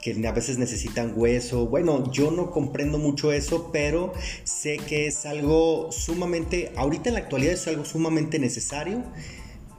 que 0.02 0.28
a 0.28 0.32
veces 0.32 0.58
necesitan 0.58 1.14
hueso. 1.16 1.68
Bueno, 1.68 2.12
yo 2.12 2.32
no 2.32 2.52
comprendo 2.52 2.98
mucho 2.98 3.32
eso, 3.32 3.70
pero 3.72 4.14
sé 4.44 4.78
que 4.78 5.08
es 5.08 5.26
algo 5.26 5.92
sumamente, 5.92 6.72
ahorita 6.76 7.10
en 7.10 7.14
la 7.16 7.22
actualidad 7.22 7.54
es 7.54 7.68
algo 7.68 7.86
sumamente 7.86 8.40
necesario, 8.40 9.04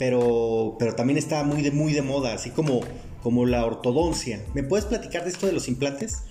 pero, 0.02 0.74
pero 0.80 0.96
también 0.96 1.16
está 1.16 1.44
muy 1.44 1.62
de, 1.62 1.70
muy 1.70 1.92
de 1.92 2.02
moda, 2.02 2.34
así 2.34 2.50
como, 2.50 2.80
como 3.22 3.46
la 3.46 3.64
ortodoncia. 3.64 4.44
¿Me 4.52 4.64
puedes 4.64 4.84
platicar 4.84 5.22
de 5.22 5.30
esto 5.30 5.46
de 5.46 5.52
los 5.52 5.68
implantes? 5.68 6.22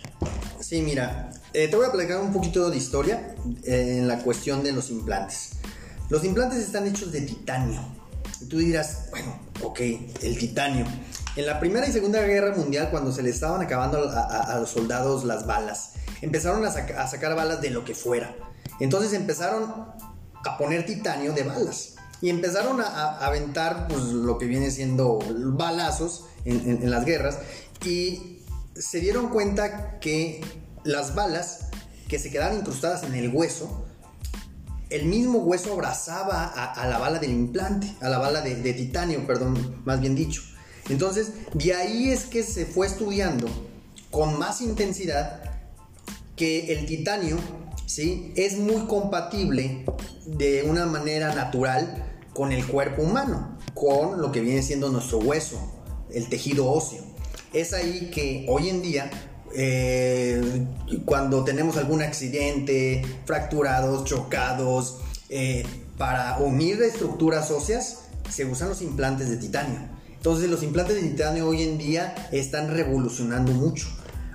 Sí, 0.59 0.81
mira, 0.81 1.31
eh, 1.53 1.69
te 1.69 1.77
voy 1.77 1.85
a 1.85 1.91
platicar 1.93 2.19
un 2.19 2.33
poquito 2.33 2.69
de 2.69 2.75
historia 2.75 3.33
eh, 3.63 3.99
en 3.99 4.09
la 4.09 4.19
cuestión 4.23 4.61
de 4.61 4.73
los 4.73 4.89
implantes. 4.89 5.51
Los 6.09 6.25
implantes 6.25 6.59
están 6.59 6.85
hechos 6.85 7.13
de 7.13 7.21
titanio. 7.21 7.79
Y 8.41 8.47
tú 8.47 8.57
dirás, 8.57 9.07
bueno, 9.09 9.39
ok, 9.63 9.79
el 10.21 10.37
titanio. 10.37 10.85
En 11.37 11.45
la 11.45 11.57
Primera 11.61 11.87
y 11.87 11.93
Segunda 11.93 12.21
Guerra 12.23 12.53
Mundial, 12.53 12.89
cuando 12.91 13.13
se 13.13 13.23
le 13.23 13.29
estaban 13.29 13.61
acabando 13.61 13.99
a, 14.09 14.57
los 14.59 14.69
soldados 14.69 15.23
las 15.23 15.47
balas, 15.47 15.93
empezaron 16.21 16.65
a, 16.65 16.71
sacar 17.07 17.37
balas 17.37 17.61
de 17.61 17.69
lo 17.69 17.85
que 17.85 17.95
fuera. 17.95 18.35
Entonces 18.81 19.13
empezaron 19.13 19.85
a 20.43 20.57
poner 20.57 20.85
titanio 20.85 21.31
de 21.31 21.43
balas. 21.43 21.90
Y 22.21 22.29
empezaron 22.29 22.79
a, 22.81 23.17
aventar 23.17 23.87
pues, 23.87 24.03
lo 24.03 24.37
que 24.37 24.45
viene 24.45 24.69
siendo 24.69 25.19
balazos 25.57 26.25
en, 26.45 26.89
las 26.89 27.05
guerras. 27.05 27.39
Y 27.83 28.39
se 28.75 28.99
dieron 28.99 29.29
cuenta 29.29 29.99
que 29.99 30.41
las 30.83 31.15
balas 31.15 31.69
que 32.07 32.19
se 32.19 32.29
quedaban 32.29 32.57
incrustadas 32.59 33.03
en 33.03 33.15
el 33.15 33.29
hueso, 33.29 33.85
el 34.89 35.05
mismo 35.05 35.39
hueso 35.39 35.73
abrazaba 35.73 36.45
a, 36.45 36.87
la 36.87 36.99
bala 36.99 37.17
del 37.19 37.31
implante, 37.31 37.95
a 38.01 38.09
la 38.09 38.17
bala 38.17 38.41
de, 38.41 38.55
de, 38.55 38.73
titanio, 38.73 39.25
perdón, 39.25 39.81
más 39.85 40.01
bien 40.01 40.15
dicho. 40.15 40.41
Entonces, 40.89 41.31
de 41.53 41.73
ahí 41.73 42.11
es 42.11 42.25
que 42.25 42.43
se 42.43 42.65
fue 42.65 42.87
estudiando 42.87 43.47
con 44.11 44.37
más 44.37 44.61
intensidad 44.61 45.41
que 46.35 46.73
el 46.73 46.85
titanio, 46.85 47.37
¿sí? 47.85 48.33
Es 48.35 48.57
muy 48.57 48.85
compatible 48.87 49.85
de 50.25 50.63
una 50.63 50.85
manera 50.85 51.33
natural 51.33 52.10
con 52.33 52.51
el 52.51 52.65
cuerpo 52.65 53.01
humano, 53.01 53.57
con 53.73 54.21
lo 54.21 54.31
que 54.31 54.41
viene 54.41 54.61
siendo 54.61 54.89
nuestro 54.89 55.19
hueso, 55.19 55.59
el 56.13 56.29
tejido 56.29 56.69
óseo. 56.69 57.03
Es 57.53 57.73
ahí 57.73 58.09
que 58.11 58.45
hoy 58.47 58.69
en 58.69 58.81
día 58.81 59.09
eh, 59.53 60.65
cuando 61.05 61.43
tenemos 61.43 61.77
algún 61.77 62.01
accidente, 62.01 63.03
fracturados, 63.25 64.05
chocados, 64.05 64.99
eh, 65.29 65.65
para 65.97 66.37
unir 66.39 66.81
estructuras 66.81 67.51
óseas 67.51 68.05
se 68.29 68.45
usan 68.45 68.69
los 68.69 68.81
implantes 68.81 69.29
de 69.29 69.37
titanio. 69.37 69.79
Entonces 70.15 70.49
los 70.49 70.63
implantes 70.63 70.95
de 70.95 71.09
titanio 71.09 71.47
hoy 71.47 71.63
en 71.63 71.77
día 71.77 72.29
están 72.31 72.73
revolucionando 72.73 73.51
mucho. 73.51 73.87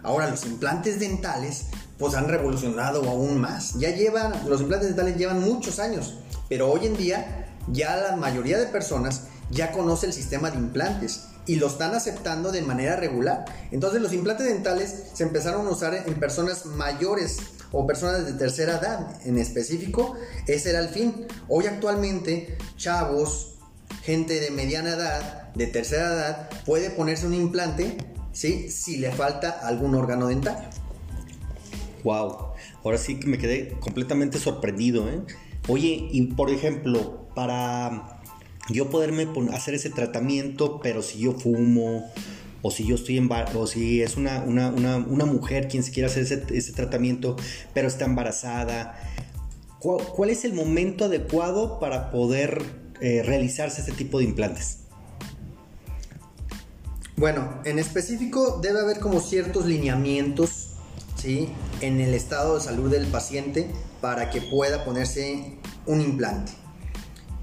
Ahora 0.03 0.29
los 0.29 0.45
implantes 0.45 1.01
dentales 1.01 1.67
pues 1.99 2.15
han 2.15 2.29
revolucionado 2.29 3.09
aún 3.09 3.41
más. 3.41 3.75
Ya 3.79 3.91
llevan, 3.91 4.33
los 4.49 4.61
implantes 4.61 4.89
dentales 4.89 5.17
llevan 5.17 5.41
muchos 5.41 5.79
años, 5.79 6.19
pero 6.49 6.71
hoy 6.71 6.87
en 6.87 6.97
día 6.97 7.46
ya 7.69 7.97
la 7.97 8.17
mayoría 8.17 8.59
de 8.59 8.67
personas 8.67 9.25
ya 9.51 9.73
conoce 9.73 10.07
el 10.07 10.13
sistema 10.13 10.51
de 10.51 10.59
implantes 10.59 11.27
y 11.47 11.57
lo 11.57 11.69
están 11.69 11.95
aceptando 11.95 12.51
de 12.53 12.63
manera 12.63 12.97
regular. 12.97 13.45
Entonces 13.71 14.03
los 14.03 14.13
implantes 14.13 14.47
dentales 14.47 15.05
se 15.15 15.23
empezaron 15.23 15.67
a 15.67 15.71
usar 15.71 15.95
en 15.95 16.15
personas 16.15 16.67
mayores 16.67 17.39
o 17.73 17.87
personas 17.87 18.27
de 18.27 18.33
tercera 18.33 18.79
edad 18.79 19.21
en 19.25 19.39
específico. 19.39 20.17
Ese 20.47 20.71
era 20.71 20.81
el 20.81 20.89
fin. 20.89 21.27
Hoy 21.49 21.67
actualmente 21.67 22.59
chavos, 22.77 23.55
gente 24.03 24.41
de 24.41 24.51
mediana 24.51 24.91
edad, 24.91 25.53
de 25.55 25.67
tercera 25.67 26.13
edad, 26.13 26.51
puede 26.65 26.91
ponerse 26.91 27.27
un 27.27 27.35
implante 27.35 27.97
¿sí? 28.33 28.69
si 28.71 28.99
le 28.99 29.13
falta 29.13 29.51
algún 29.51 29.95
órgano 29.95 30.27
dental. 30.27 30.71
Wow, 32.03 32.53
ahora 32.85 32.99
sí 32.99 33.19
que 33.19 33.27
me 33.27 33.39
quedé 33.39 33.71
completamente 33.81 34.39
sorprendido. 34.39 35.09
¿eh? 35.09 35.23
Oye, 35.69 36.09
y 36.11 36.23
por 36.35 36.51
ejemplo, 36.51 37.26
para 37.37 38.19
yo 38.71 38.89
poderme 38.89 39.29
hacer 39.53 39.75
ese 39.75 39.91
tratamiento, 39.91 40.81
pero 40.83 41.03
si 41.03 41.19
yo 41.19 41.35
fumo, 41.35 42.11
o 42.63 42.71
si 42.71 42.87
yo 42.87 42.95
estoy 42.95 43.19
en 43.19 43.31
o 43.31 43.67
si 43.67 44.01
es 44.01 44.17
una, 44.17 44.43
una, 44.43 45.27
mujer 45.27 45.69
quien 45.69 45.83
se 45.83 45.93
quiere 45.93 46.09
hacer 46.09 46.47
ese, 46.51 46.73
tratamiento, 46.73 47.37
pero 47.75 47.89
está 47.89 48.07
embarazada, 48.07 48.99
¿cuál, 49.79 50.31
es 50.31 50.47
el 50.47 50.55
momento 50.55 51.05
adecuado 51.05 51.79
para 51.79 52.11
poder 52.11 52.63
eh, 53.03 53.23
realizarse 53.23 53.83
este 53.83 53.93
tipo 53.93 54.19
de 54.19 54.25
implantes? 54.25 54.79
Bueno, 57.17 57.61
en 57.65 57.79
específico 57.79 58.61
debe 58.63 58.81
haber 58.81 58.99
como 58.99 59.21
ciertos 59.21 59.67
lineamientos 59.67 60.71
¿sí? 61.17 61.51
en 61.83 62.01
el 62.01 62.15
estado 62.15 62.55
de 62.55 62.63
salud 62.63 62.91
del 62.91 63.07
paciente 63.07 63.71
para 64.01 64.31
que 64.31 64.41
pueda 64.41 64.87
ponerse 64.87 65.59
un 65.85 66.01
implante. 66.01 66.66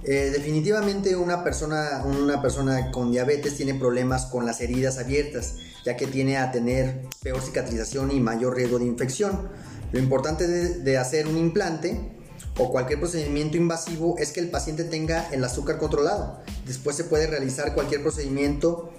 Eh, 0.06 0.32
definitivamente 0.34 1.16
una 1.16 1.46
persona, 1.46 2.04
una 2.06 2.42
persona 2.42 2.92
con 2.92 3.12
diabetes 3.12 3.56
tiene 3.56 3.74
problemas 3.74 4.26
con 4.26 4.46
las 4.46 4.60
heridas 4.60 4.98
abiertas, 4.98 5.56
ya 5.86 5.96
que 5.96 6.08
tiene 6.08 6.38
a 6.38 6.52
tener 6.52 7.08
peor 7.22 7.42
cicatrización 7.42 8.12
y 8.12 8.20
mayor 8.20 8.56
riesgo 8.56 8.80
de 8.80 8.86
infección. 8.86 9.50
Lo 9.94 10.00
importante 10.00 10.48
de, 10.48 10.98
hacer 10.98 11.28
un 11.28 11.38
implante 11.38 12.12
o 12.58 12.70
cualquier 12.70 13.00
procedimiento 13.00 13.56
invasivo 13.56 14.18
es 14.18 14.32
que 14.32 14.42
el 14.42 14.50
paciente 14.50 14.84
tenga 14.84 15.30
el 15.32 15.44
azúcar 15.44 15.78
controlado. 15.78 16.42
Después 16.66 16.98
se 16.98 17.06
puede 17.06 17.28
realizar 17.28 17.74
cualquier 17.74 18.02
procedimiento 18.02 18.92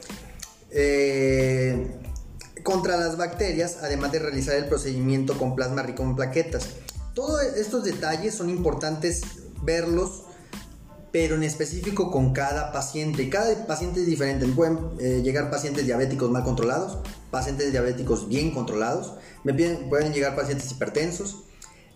eh, 0.70 1.98
contra 2.62 2.96
las 2.96 3.18
bacterias, 3.18 3.78
además 3.82 4.12
de 4.12 4.20
realizar 4.20 4.54
el 4.54 4.66
procedimiento 4.66 5.36
con 5.36 5.54
plasma 5.54 5.82
rico 5.82 6.02
en 6.02 6.16
plaquetas. 6.16 6.68
Todos 7.12 7.42
estos 7.42 7.84
detalles 7.84 8.34
son 8.34 8.48
importantes 8.48 9.20
verlos 9.62 10.24
pero 11.14 11.36
en 11.36 11.44
específico 11.44 12.10
con 12.10 12.32
cada 12.32 12.72
paciente. 12.72 13.30
Cada 13.30 13.68
paciente 13.68 14.00
es 14.00 14.06
diferente. 14.06 14.48
Pueden 14.48 14.80
eh, 14.98 15.20
llegar 15.22 15.48
pacientes 15.48 15.86
diabéticos 15.86 16.28
mal 16.28 16.42
controlados, 16.42 16.98
pacientes 17.30 17.70
diabéticos 17.70 18.26
bien 18.28 18.50
controlados, 18.50 19.14
me 19.44 19.54
pueden 19.54 20.12
llegar 20.12 20.34
pacientes 20.34 20.72
hipertensos. 20.72 21.44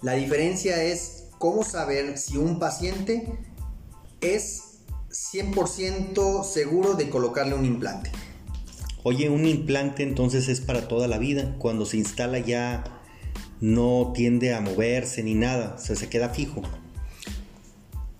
La 0.02 0.12
diferencia 0.12 0.84
es 0.84 1.24
cómo 1.38 1.64
saber 1.64 2.16
si 2.16 2.36
un 2.36 2.60
paciente 2.60 3.36
es 4.20 4.82
100% 5.10 6.44
seguro 6.44 6.94
de 6.94 7.10
colocarle 7.10 7.56
un 7.56 7.64
implante. 7.64 8.12
Oye, 9.02 9.30
un 9.30 9.48
implante 9.48 10.04
entonces 10.04 10.48
es 10.48 10.60
para 10.60 10.86
toda 10.86 11.08
la 11.08 11.18
vida. 11.18 11.56
Cuando 11.58 11.86
se 11.86 11.96
instala 11.96 12.38
ya 12.38 12.84
no 13.60 14.12
tiende 14.14 14.54
a 14.54 14.60
moverse 14.60 15.24
ni 15.24 15.34
nada, 15.34 15.74
o 15.76 15.80
sea, 15.80 15.96
se 15.96 16.08
queda 16.08 16.28
fijo. 16.28 16.62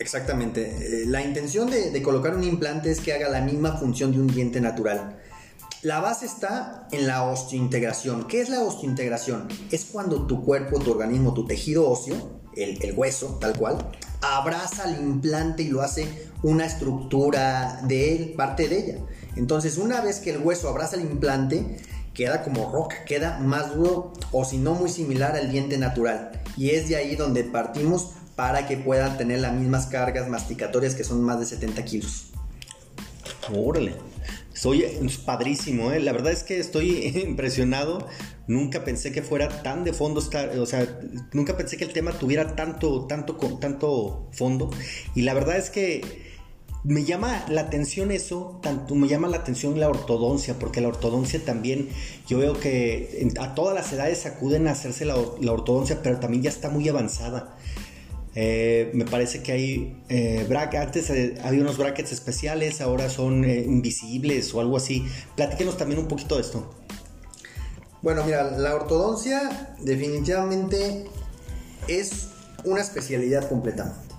Exactamente. 0.08 1.02
Eh, 1.02 1.04
la 1.04 1.22
intención 1.22 1.68
de, 1.68 2.00
colocar 2.00 2.34
un 2.34 2.42
implante 2.42 2.90
es 2.90 3.00
que 3.00 3.12
haga 3.12 3.28
la 3.28 3.42
misma 3.42 3.76
función 3.76 4.10
de 4.10 4.18
un 4.18 4.26
diente 4.26 4.58
natural. 4.58 5.20
La 5.82 6.00
base 6.00 6.24
está 6.24 6.88
en 6.92 7.06
la 7.06 7.24
osteointegración. 7.24 8.26
¿Qué 8.26 8.40
es 8.40 8.48
la 8.48 8.62
osteointegración? 8.62 9.48
Es 9.70 9.84
cuando 9.84 10.26
tu 10.26 10.42
cuerpo, 10.42 10.80
tu 10.80 10.92
organismo, 10.92 11.34
tu 11.34 11.46
tejido 11.46 11.86
óseo, 11.86 12.40
el, 12.56 12.82
el, 12.82 12.94
hueso, 12.96 13.36
tal 13.38 13.54
cual, 13.58 13.86
abraza 14.22 14.84
al 14.84 14.98
implante 14.98 15.64
y 15.64 15.68
lo 15.68 15.82
hace 15.82 16.08
una 16.42 16.64
estructura 16.64 17.82
de 17.86 18.16
él, 18.16 18.32
parte 18.34 18.66
de 18.66 18.78
ella. 18.78 18.98
Entonces, 19.36 19.76
una 19.76 20.00
vez 20.00 20.20
que 20.20 20.30
el 20.30 20.38
hueso 20.38 20.70
abraza 20.70 20.96
el 20.96 21.02
implante, 21.02 21.76
queda 22.14 22.42
como 22.42 22.72
roca, 22.72 23.04
queda 23.04 23.40
más 23.40 23.74
duro 23.74 24.14
o 24.32 24.46
si 24.46 24.56
no 24.56 24.72
muy 24.72 24.88
similar 24.88 25.36
al 25.36 25.52
diente 25.52 25.76
natural. 25.76 26.32
Y 26.56 26.70
es 26.70 26.88
de 26.88 26.96
ahí 26.96 27.14
donde 27.14 27.44
partimos 27.44 28.14
para 28.38 28.68
que 28.68 28.76
puedan 28.76 29.18
tener 29.18 29.40
las 29.40 29.52
mismas 29.52 29.86
cargas 29.86 30.28
masticatorias 30.28 30.94
que 30.94 31.02
son 31.02 31.24
más 31.24 31.40
de 31.40 31.46
70 31.46 31.84
kilos. 31.84 32.26
Órale. 33.52 33.96
Soy 34.52 34.84
padrísimo, 35.26 35.90
¿eh? 35.90 35.98
la 35.98 36.12
verdad 36.12 36.30
es 36.30 36.44
que 36.44 36.60
estoy 36.60 37.04
impresionado. 37.26 38.06
Nunca 38.46 38.84
pensé 38.84 39.10
que 39.10 39.22
fuera 39.22 39.48
tan 39.64 39.82
de 39.82 39.92
fondo, 39.92 40.20
o 40.20 40.66
sea, 40.66 41.00
nunca 41.32 41.56
pensé 41.56 41.78
que 41.78 41.84
el 41.84 41.92
tema 41.92 42.12
tuviera 42.12 42.54
tanto, 42.54 43.06
tanto, 43.06 43.34
tanto 43.60 44.28
fondo. 44.30 44.70
Y 45.16 45.22
la 45.22 45.34
verdad 45.34 45.56
es 45.56 45.68
que 45.68 46.28
me 46.84 47.02
llama 47.02 47.44
la 47.48 47.62
atención 47.62 48.12
eso, 48.12 48.60
tanto 48.62 48.94
me 48.94 49.08
llama 49.08 49.26
la 49.26 49.38
atención 49.38 49.80
la 49.80 49.88
ortodoncia, 49.88 50.60
porque 50.60 50.80
la 50.80 50.86
ortodoncia 50.86 51.44
también, 51.44 51.88
yo 52.28 52.38
veo 52.38 52.56
que 52.60 53.32
a 53.40 53.56
todas 53.56 53.74
las 53.74 53.92
edades 53.92 54.26
acuden 54.26 54.68
a 54.68 54.70
hacerse 54.70 55.04
la, 55.04 55.16
la 55.40 55.52
ortodoncia, 55.52 55.98
pero 56.04 56.20
también 56.20 56.44
ya 56.44 56.50
está 56.50 56.70
muy 56.70 56.88
avanzada. 56.88 57.56
Eh, 58.40 58.92
me 58.94 59.04
parece 59.04 59.42
que 59.42 59.50
hay 59.50 60.00
eh, 60.08 60.46
antes 60.78 61.10
eh, 61.10 61.34
había 61.42 61.60
unos 61.60 61.76
brackets 61.76 62.12
especiales, 62.12 62.80
ahora 62.80 63.10
son 63.10 63.44
invisibles 63.44 64.54
o 64.54 64.60
algo 64.60 64.76
así. 64.76 65.04
Platíquenos 65.34 65.76
también 65.76 65.98
un 65.98 66.06
poquito 66.06 66.36
de 66.36 66.42
esto. 66.42 66.70
Bueno, 68.00 68.22
mira, 68.22 68.44
la 68.44 68.76
ortodoncia 68.76 69.74
definitivamente 69.80 71.06
es 71.88 72.28
una 72.62 72.80
especialidad 72.80 73.48
completamente. 73.48 74.14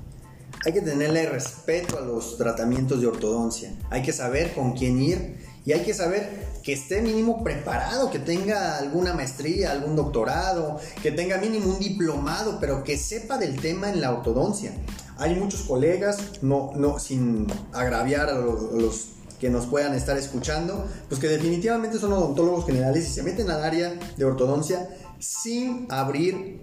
Hay 0.65 0.73
que 0.73 0.81
tenerle 0.81 1.25
respeto 1.25 1.97
a 1.97 2.01
los 2.01 2.37
tratamientos 2.37 2.99
de 2.99 3.07
ortodoncia. 3.07 3.71
Hay 3.89 4.01
que 4.01 4.11
saber 4.11 4.51
con 4.51 4.73
quién 4.73 5.01
ir 5.01 5.37
y 5.65 5.71
hay 5.71 5.83
que 5.83 5.93
saber 5.93 6.29
que 6.69 6.73
esté 6.73 7.01
mínimo 7.01 7.43
preparado, 7.43 8.11
que 8.11 8.19
tenga 8.19 8.77
alguna 8.77 9.11
maestría, 9.11 9.71
algún 9.71 9.95
doctorado, 9.95 10.79
que 11.01 11.11
tenga 11.11 11.39
mínimo 11.39 11.67
un 11.67 11.79
diplomado, 11.79 12.59
pero 12.59 12.83
que 12.83 12.95
sepa 12.95 13.39
del 13.39 13.59
tema 13.59 13.89
en 13.89 14.01
la 14.01 14.11
ortodoncia. 14.11 14.71
Hay 15.17 15.33
muchos 15.33 15.61
colegas, 15.61 16.19
no, 16.43 16.69
no, 16.75 16.99
sin 16.99 17.47
agraviar 17.73 18.29
a 18.29 18.33
los, 18.35 19.07
que 19.39 19.49
nos 19.49 19.65
puedan 19.65 19.95
estar 19.95 20.15
escuchando, 20.15 20.85
pues 21.07 21.19
que 21.19 21.27
definitivamente 21.27 21.97
son 21.97 22.13
odontólogos 22.13 22.67
generales 22.67 23.09
y 23.09 23.13
se 23.13 23.23
meten 23.23 23.49
al 23.49 23.63
área 23.63 23.97
de 24.15 24.25
ortodoncia 24.25 24.89
sin 25.17 25.87
abrir 25.89 26.61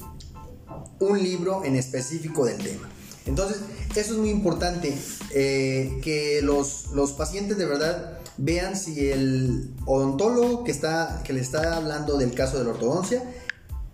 un 1.01 1.21
libro 1.21 1.65
en 1.65 1.75
específico 1.75 2.45
del 2.45 2.59
tema. 2.59 2.89
Entonces, 3.27 3.59
eso 3.95 4.13
es 4.13 4.19
muy 4.19 4.31
importante, 4.31 4.97
eh, 5.33 5.99
que 6.03 6.41
los, 6.43 6.87
los 6.93 7.13
pacientes 7.13 7.59
de 7.59 7.67
verdad 7.67 8.19
vean 8.39 8.77
si 8.77 9.11
el 9.11 9.75
odontólogo 9.85 10.65
que, 10.65 10.71
está, 10.71 11.23
que 11.25 11.33
le 11.33 11.41
está 11.41 11.77
hablando 11.77 12.17
del 12.17 12.35
caso 12.35 12.59
de 12.59 12.65
la 12.65 12.71
ortodoncia, 12.71 13.23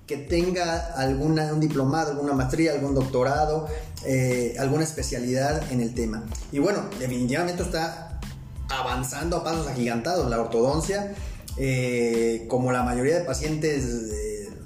que 0.06 0.18
tenga 0.18 0.92
alguna, 0.96 1.52
un 1.52 1.60
diplomado, 1.60 2.10
alguna 2.10 2.34
maestría, 2.34 2.72
algún 2.72 2.94
doctorado, 2.94 3.68
eh, 4.04 4.54
alguna 4.58 4.84
especialidad 4.84 5.72
en 5.72 5.80
el 5.80 5.94
tema. 5.94 6.24
Y 6.50 6.58
bueno, 6.58 6.84
definitivamente 6.98 7.62
está 7.62 8.20
avanzando 8.68 9.38
a 9.38 9.44
pasos 9.44 9.66
agigantados 9.66 10.28
la 10.28 10.40
ortodoncia. 10.40 11.14
Eh, 11.56 12.46
como 12.48 12.72
la 12.72 12.82
mayoría 12.82 13.18
de 13.18 13.24
pacientes 13.24 13.84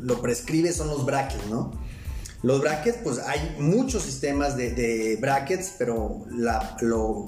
lo 0.00 0.22
prescribe, 0.22 0.72
son 0.72 0.88
los 0.88 1.04
brackets, 1.04 1.46
¿no? 1.50 1.72
Los 2.46 2.60
brackets, 2.60 2.98
pues 3.02 3.18
hay 3.18 3.56
muchos 3.58 4.04
sistemas 4.04 4.56
de, 4.56 5.18
brackets, 5.20 5.74
pero 5.76 6.24
lo, 6.28 7.26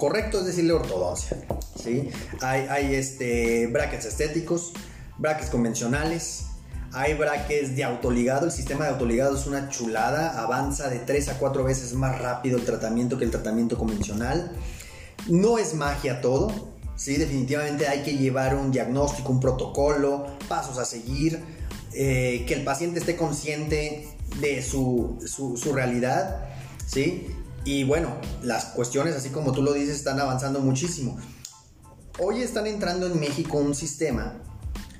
correcto 0.00 0.38
es 0.40 0.46
decirle 0.46 0.72
ortodoncia. 0.72 1.36
¿sí? 1.78 2.08
Hay, 2.40 2.94
este, 2.94 3.66
brackets 3.66 4.06
estéticos, 4.06 4.72
brackets 5.18 5.50
convencionales, 5.50 6.46
hay 6.94 7.12
brackets 7.12 7.76
de 7.76 7.84
autoligado. 7.84 8.46
El 8.46 8.52
sistema 8.52 8.86
de 8.86 8.92
autoligado 8.92 9.36
es 9.36 9.46
una 9.46 9.68
chulada, 9.68 10.40
avanza 10.40 10.88
de 10.88 11.00
3 11.00 11.28
a 11.28 11.38
4 11.38 11.64
veces 11.64 11.92
más 11.92 12.18
rápido 12.18 12.56
el 12.56 12.64
tratamiento 12.64 13.18
que 13.18 13.26
el 13.26 13.30
tratamiento 13.30 13.76
convencional. 13.76 14.52
No 15.28 15.58
es 15.58 15.74
magia 15.74 16.22
todo, 16.22 16.50
¿sí? 16.96 17.18
definitivamente 17.18 17.86
hay 17.88 18.04
que 18.04 18.16
llevar 18.16 18.56
un 18.56 18.72
diagnóstico, 18.72 19.30
un 19.32 19.40
protocolo, 19.40 20.38
pasos 20.48 20.78
a 20.78 20.86
seguir 20.86 21.57
eh, 21.92 22.44
que 22.46 22.54
el 22.54 22.64
paciente 22.64 23.00
esté 23.00 23.16
consciente 23.16 24.08
de 24.40 24.62
su, 24.62 25.18
su, 25.26 25.72
realidad, 25.72 26.48
¿sí? 26.86 27.28
Y 27.64 27.84
bueno, 27.84 28.16
las 28.42 28.66
cuestiones, 28.66 29.16
así 29.16 29.30
como 29.30 29.52
tú 29.52 29.62
lo 29.62 29.72
dices, 29.72 29.96
están 29.96 30.20
avanzando 30.20 30.60
muchísimo. 30.60 31.18
Hoy 32.18 32.42
están 32.42 32.66
entrando 32.66 33.06
en 33.06 33.18
México 33.18 33.58
un 33.58 33.74
sistema, 33.74 34.42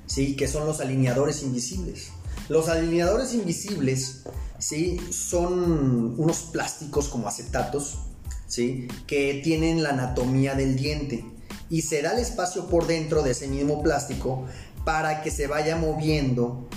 ¿sí? 0.07 0.35
Que 0.35 0.47
son 0.47 0.65
los 0.65 0.81
alineadores 0.81 1.43
invisibles. 1.43 2.09
Los 2.49 2.69
alineadores 2.69 3.33
invisibles, 3.33 4.23
¿sí? 4.57 4.99
Son 5.11 6.15
unos 6.19 6.37
plásticos 6.51 7.07
como 7.07 7.27
acetatos, 7.27 7.99
¿sí? 8.47 8.87
Que 9.05 9.41
tienen 9.43 9.83
la 9.83 9.89
anatomía 9.89 10.55
del 10.55 10.75
diente. 10.75 11.25
Y 11.69 11.83
se 11.83 12.01
da 12.01 12.13
el 12.13 12.19
espacio 12.19 12.67
por 12.67 12.87
dentro 12.87 13.21
de 13.21 13.31
ese 13.31 13.47
mismo 13.47 13.83
plástico 13.83 14.47
para 14.85 15.21
que 15.21 15.31
se 15.31 15.47
vaya 15.47 15.75
moviendo 15.75 16.67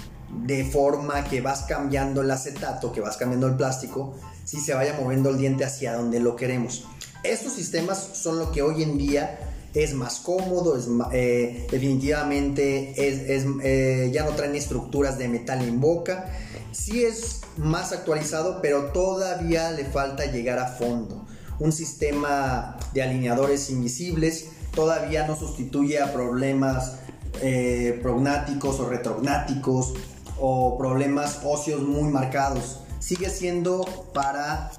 de 0.45 0.65
forma 0.65 1.25
que 1.25 1.41
vas 1.41 1.63
cambiando 1.63 2.23
el 2.23 2.31
acetato, 2.31 2.93
que 2.93 3.01
vas 3.01 3.17
cambiando 3.17 3.47
el 3.47 3.57
plástico, 3.57 4.15
si 4.45 4.61
se 4.61 4.75
vaya 4.75 4.97
moviendo 4.99 5.31
el 5.31 5.39
diente 5.39 5.65
hacia 5.65 5.95
donde 5.95 6.21
lo 6.21 6.37
queremos. 6.37 6.87
Estos 7.23 7.53
sistemas 7.53 7.99
son 8.15 8.39
lo 8.39 8.51
que 8.51 8.63
hoy 8.63 8.83
en 8.83 8.99
día 8.99 9.39
es 9.75 9.95
más 9.95 10.21
cómodo, 10.21 10.77
es, 10.77 10.87
eh, 11.13 11.67
definitivamente 11.71 12.95
es, 13.09 13.47
eh, 13.63 14.11
ya 14.13 14.25
no 14.25 14.33
traen 14.33 14.55
estructuras 14.55 15.19
de 15.19 15.29
metal 15.29 15.63
en 15.63 15.81
boca. 15.81 16.31
Sí 16.73 17.05
es 17.05 17.41
más 17.57 17.93
actualizado, 17.93 18.61
pero 18.61 18.87
todavía 18.87 19.71
le 19.71 19.85
falta 19.85 20.27
llegar 20.27 20.59
a 20.59 20.67
fondo. 20.67 21.27
Un 21.59 21.73
sistema 21.73 22.77
de 22.93 23.03
alineadores 23.03 23.71
invisibles 23.71 24.47
todavía 24.75 25.27
no 25.27 25.37
sustituye 25.37 26.01
a 26.01 26.13
problemas 26.13 26.97
eh, 27.41 27.99
prognáticos 28.03 28.79
o 28.81 28.89
retrognáticos 28.89 29.95
o 30.39 30.77
problemas 30.77 31.41
óseos 31.45 31.83
muy 31.83 32.11
marcados. 32.11 32.81
Sigue 32.99 33.31
siendo 33.31 33.85
para 34.13 34.71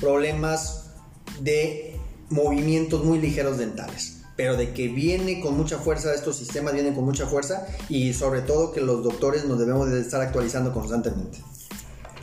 problemas 0.00 0.90
de 1.40 1.98
movimientos 2.30 3.04
muy 3.04 3.18
ligeros 3.18 3.58
dentales. 3.58 4.18
Pero 4.36 4.56
de 4.56 4.72
que 4.72 4.88
viene 4.88 5.40
con 5.40 5.56
mucha 5.56 5.78
fuerza, 5.78 6.14
estos 6.14 6.36
sistemas 6.36 6.72
vienen 6.72 6.94
con 6.94 7.04
mucha 7.04 7.26
fuerza 7.26 7.66
y 7.88 8.14
sobre 8.14 8.40
todo 8.40 8.72
que 8.72 8.80
los 8.80 9.04
doctores 9.04 9.44
nos 9.44 9.58
debemos 9.58 9.90
de 9.90 10.00
estar 10.00 10.20
actualizando 10.22 10.72
constantemente. 10.72 11.38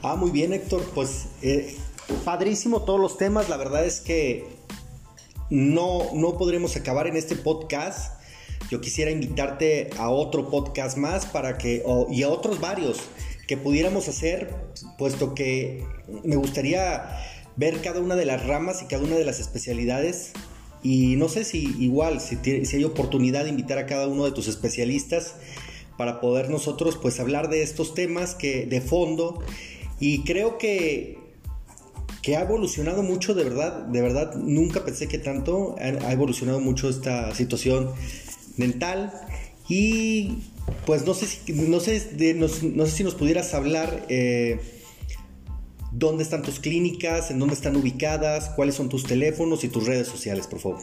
Ah, 0.02 0.15
muy 0.15 0.32
bien 0.32 0.54
Héctor, 0.54 0.82
pues 0.95 1.28
eh, 1.41 1.78
padrísimo 2.25 2.82
todos 2.84 2.99
los 2.99 3.17
temas, 3.17 3.49
la 3.49 3.58
verdad 3.58 3.86
es 3.86 3.99
que 3.99 4.47
no, 5.49 6.13
no 6.13 6.38
podremos 6.38 6.75
acabar 6.75 7.08
en 7.08 7.15
este 7.15 7.36
podcast 7.36 8.18
yo 8.69 8.82
quisiera 8.82 9.12
invitarte 9.12 9.89
a 9.98 10.10
otro 10.10 10.50
podcast 10.50 10.98
más 10.98 11.26
para 11.26 11.58
que, 11.58 11.84
y 12.12 12.24
a 12.24 12.30
otros 12.30 12.60
varios 12.60 12.98
que 13.48 13.58
pudiéramos 13.58 14.08
hacer, 14.08 14.54
puesto 14.98 15.34
que 15.34 15.84
me 16.24 16.36
gustaría 16.36 17.17
ver 17.56 17.82
cada 17.82 18.00
una 18.00 18.15
de 18.15 18.26
las 18.26 18.45
ramas 18.45 18.82
y 18.84 18.86
cada 18.86 19.04
una 19.04 19.15
de 19.15 19.26
las 19.26 19.39
especialidades. 19.39 20.34
Y 20.84 21.15
no 21.15 21.28
sé 21.28 21.43
si 21.43 21.76
igual, 21.80 22.22
si, 22.22 22.38
si 22.65 22.76
hay 22.76 22.84
oportunidad 22.84 23.43
de 23.43 23.50
invitar 23.50 23.80
a 23.80 23.86
cada 23.86 24.08
uno 24.08 24.26
de 24.26 24.32
tus 24.32 24.48
especialistas 24.48 25.36
para 26.00 26.22
poder 26.22 26.50
nosotros 26.50 26.98
pues 26.98 27.19
hablar 27.19 27.50
de 27.50 27.62
estos 27.62 27.93
temas 27.93 28.34
que 28.34 28.65
de 28.65 28.80
fondo 28.80 29.43
y 30.00 30.24
creo 30.24 30.58
que 30.58 31.19
que 32.22 32.38
ha 32.38 32.41
evolucionado 32.43 33.04
mucho 33.04 33.34
de 33.34 33.43
verdad 33.43 33.86
de 33.88 34.02
verdad 34.02 34.34
nunca 34.36 34.86
pensé 34.86 35.10
que 35.10 35.17
tanto 35.17 35.76
ha 35.78 36.13
evolucionado 36.13 36.62
mucho 36.62 36.88
esta 36.88 37.36
situación 37.36 37.91
dental. 38.60 39.13
Y 39.67 40.43
pues 40.86 41.06
no 41.06 41.13
sé 41.13 41.28
si, 41.28 41.54
no 41.54 41.80
sé, 41.80 42.36
no, 42.36 42.48
sé 42.48 42.91
si 42.91 43.04
nos 43.04 43.15
pudieras 43.15 43.54
hablar 43.54 44.06
eh, 44.10 44.60
dónde 45.91 46.24
están 46.24 46.41
tus 46.41 46.60
clínicas, 46.60 47.32
en 47.32 47.39
dónde 47.39 47.56
están 47.56 47.76
ubicadas, 47.76 48.50
cuáles 48.56 48.76
son 48.76 48.89
tus 48.89 49.04
teléfonos 49.04 49.63
y 49.63 49.69
tus 49.69 49.86
redes 49.86 50.08
sociales, 50.08 50.48
por 50.48 50.60
favor. 50.60 50.80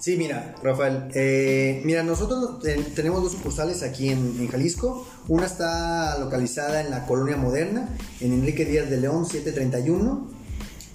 Sí, 0.00 0.16
mira, 0.16 0.54
Rafael, 0.62 1.10
eh, 1.14 1.82
mira, 1.84 2.02
nosotros 2.02 2.62
tenemos 2.94 3.22
dos 3.22 3.32
sucursales 3.32 3.82
aquí 3.82 4.08
en, 4.08 4.36
en, 4.40 4.48
Jalisco. 4.48 5.06
Una 5.28 5.44
está 5.44 6.18
localizada 6.18 6.80
en 6.80 6.90
la 6.90 7.04
Colonia 7.04 7.36
Moderna, 7.36 7.86
en 8.20 8.32
Enrique 8.32 8.64
Díaz 8.64 8.88
de 8.88 8.96
León 8.96 9.26
731. 9.26 10.39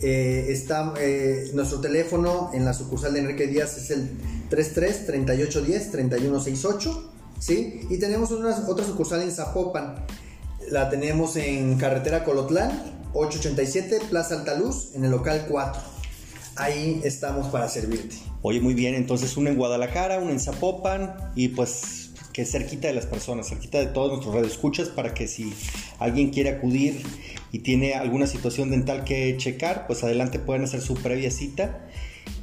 Eh, 0.08 0.52
está 0.52 0.94
eh, 1.00 1.50
nuestro 1.56 1.82
teléfono 1.82 2.52
en 2.54 2.64
la 2.64 2.76
sucursal 2.76 3.16
de 3.16 3.22
Enrique 3.22 3.48
Díaz 3.48 3.76
es 3.80 3.90
el 3.90 4.12
33 4.52 5.08
3810 5.08 5.92
3168 5.92 7.12
¿sí? 7.40 7.88
y 7.90 7.98
tenemos 7.98 8.30
una, 8.30 8.56
otra 8.68 8.86
sucursal 8.86 9.24
en 9.24 9.32
Zapopan. 9.32 10.06
La 10.70 10.92
tenemos 10.92 11.38
en 11.38 11.80
carretera 11.80 12.24
Colotlán 12.24 12.70
887 13.16 14.06
Plaza 14.12 14.36
Altaluz 14.36 14.94
en 14.94 15.06
el 15.06 15.10
local 15.10 15.48
4 15.50 15.82
ahí 16.56 17.02
estamos 17.04 17.48
para 17.48 17.68
servirte. 17.68 18.18
Oye 18.44 18.62
muy 18.62 18.76
bien 18.76 18.94
entonces 18.94 19.36
una 19.38 19.50
en 19.50 19.56
Guadalajara 19.56 20.20
una 20.20 20.34
en 20.34 20.40
Zapopan 20.40 21.16
y 21.34 21.48
pues 21.48 22.12
que 22.32 22.46
cerquita 22.46 22.90
de 22.90 22.94
las 22.94 23.06
personas, 23.06 23.48
cerquita 23.48 23.80
de 23.80 23.86
todos 23.86 24.12
nuestros 24.12 24.36
radioescuchas, 24.36 24.90
para 24.90 25.14
que 25.14 25.26
si 25.26 25.54
alguien 26.00 26.32
quiere 26.32 26.50
acudir 26.50 27.02
y 27.52 27.60
tiene 27.60 27.94
alguna 27.94 28.28
situación 28.28 28.72
dental 28.72 29.04
que 29.04 29.36
checar, 29.38 29.88
pues 29.88 30.04
adelante 30.04 30.40
pueden 30.40 30.64
hacer 30.64 30.82
su 30.82 30.96
previa 30.96 31.32
cita. 31.32 31.88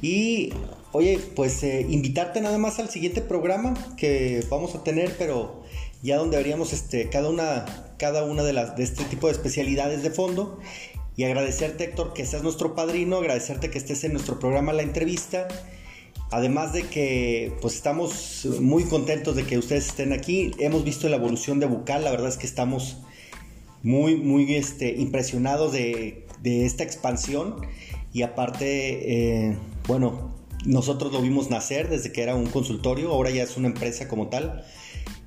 Y 0.01 0.53
oye, 0.91 1.19
pues 1.35 1.63
eh, 1.63 1.85
invitarte 1.89 2.41
nada 2.41 2.57
más 2.57 2.79
al 2.79 2.89
siguiente 2.89 3.21
programa 3.21 3.73
que 3.97 4.45
vamos 4.49 4.75
a 4.75 4.83
tener, 4.83 5.15
pero 5.17 5.63
ya 6.01 6.17
donde 6.17 6.37
veríamos 6.37 6.73
este, 6.73 7.09
cada, 7.09 7.29
una, 7.29 7.65
cada 7.97 8.23
una 8.23 8.43
de, 8.43 8.53
las, 8.53 8.75
de 8.75 8.83
este 8.83 9.03
tipo 9.05 9.27
de 9.27 9.33
especialidades 9.33 10.03
de 10.03 10.09
fondo. 10.09 10.59
Y 11.15 11.25
agradecerte, 11.25 11.83
Héctor, 11.83 12.13
que 12.13 12.25
seas 12.25 12.41
nuestro 12.41 12.73
padrino, 12.73 13.17
agradecerte 13.17 13.69
que 13.69 13.77
estés 13.77 14.03
en 14.03 14.13
nuestro 14.13 14.39
programa 14.39 14.73
La 14.73 14.81
Entrevista 14.81 15.47
Además 16.33 16.73
de 16.73 16.87
que 16.87 17.53
pues 17.61 17.75
estamos 17.75 18.47
muy 18.59 18.85
contentos 18.85 19.35
de 19.35 19.45
que 19.45 19.59
ustedes 19.59 19.85
estén 19.85 20.13
aquí. 20.13 20.49
Hemos 20.57 20.83
visto 20.83 21.07
la 21.07 21.17
evolución 21.17 21.59
de 21.59 21.67
Bucal, 21.67 22.03
la 22.03 22.09
verdad 22.09 22.27
es 22.27 22.37
que 22.37 22.47
estamos 22.47 22.97
muy, 23.83 24.15
muy 24.15 24.55
este, 24.55 24.95
impresionados 24.95 25.73
de, 25.73 26.25
esta 26.43 26.83
expansión 26.83 27.55
y 28.11 28.23
aparte, 28.23 29.47
eh, 29.47 29.57
bueno, 29.87 30.35
nosotros 30.65 31.11
lo 31.11 31.21
vimos 31.21 31.49
nacer 31.49 31.89
desde 31.89 32.11
que 32.11 32.21
era 32.23 32.35
un 32.35 32.47
consultorio, 32.47 33.11
ahora 33.11 33.29
ya 33.29 33.43
es 33.43 33.55
una 33.57 33.67
empresa 33.67 34.07
como 34.07 34.29
tal. 34.29 34.65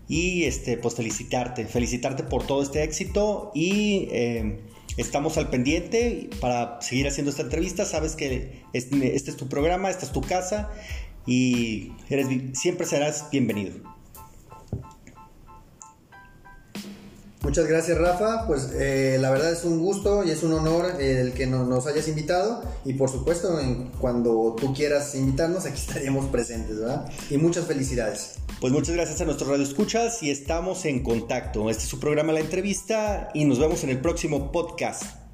Y 0.09 0.45
este, 0.45 0.79
pues 0.79 0.95
felicitarte, 0.95 1.67
felicitarte 1.67 2.23
por 2.23 2.47
todo 2.47 2.63
este 2.63 2.85
éxito 2.85 3.51
y 3.55 4.09
eh, 4.13 4.61
estamos 4.97 5.37
al 5.37 5.51
pendiente 5.51 6.31
para 6.41 6.81
seguir 6.81 7.09
haciendo 7.09 7.31
esta 7.31 7.43
entrevista. 7.43 7.85
Sabes 7.85 8.15
que 8.15 8.63
este, 8.73 9.17
este 9.17 9.31
es 9.33 9.37
tu 9.37 9.49
programa, 9.49 9.91
esta 9.91 10.07
es 10.07 10.13
tu 10.13 10.21
casa 10.21 10.71
y 11.27 11.91
eres, 12.09 12.29
siempre 12.53 12.87
serás 12.87 13.31
bienvenido. 13.33 13.96
Muchas 17.47 17.69
gracias 17.69 17.97
Rafa, 17.97 18.45
pues 18.49 18.73
eh, 18.75 19.19
la 19.21 19.31
verdad 19.31 19.53
es 19.53 19.63
un 19.63 19.79
gusto 19.79 20.25
y 20.25 20.33
es 20.33 20.43
un 20.43 20.53
honor 20.53 21.01
el 21.01 21.33
que 21.33 21.47
nos 21.47 21.87
hayas 21.87 22.09
invitado 22.09 22.61
y 22.85 22.95
por 22.95 23.09
supuesto 23.09 23.57
cuando 24.01 24.57
tú 24.61 24.75
quieras 24.75 25.15
invitarnos 25.15 25.65
aquí 25.65 25.79
estaríamos 25.87 26.27
presentes, 26.27 26.81
¿verdad? 26.81 27.09
Y 27.31 27.39
muchas 27.39 27.67
felicidades. 27.67 28.39
Pues 28.61 28.73
muchas 28.73 28.97
gracias 28.97 29.21
a 29.21 29.27
nuestro 29.27 29.49
Radio 29.49 29.63
Escuchas 29.63 30.25
y 30.25 30.33
estamos 30.33 30.87
en 30.87 31.05
contacto. 31.05 31.71
Este 31.71 31.85
es 31.85 31.89
su 31.89 32.01
programa 32.01 32.33
La 32.33 32.41
Entrevista 32.41 33.29
y 33.33 33.45
nos 33.45 33.61
vemos 33.61 33.85
en 33.85 33.91
el 33.91 34.01
próximo 34.01 34.51
podcast. 34.51 35.26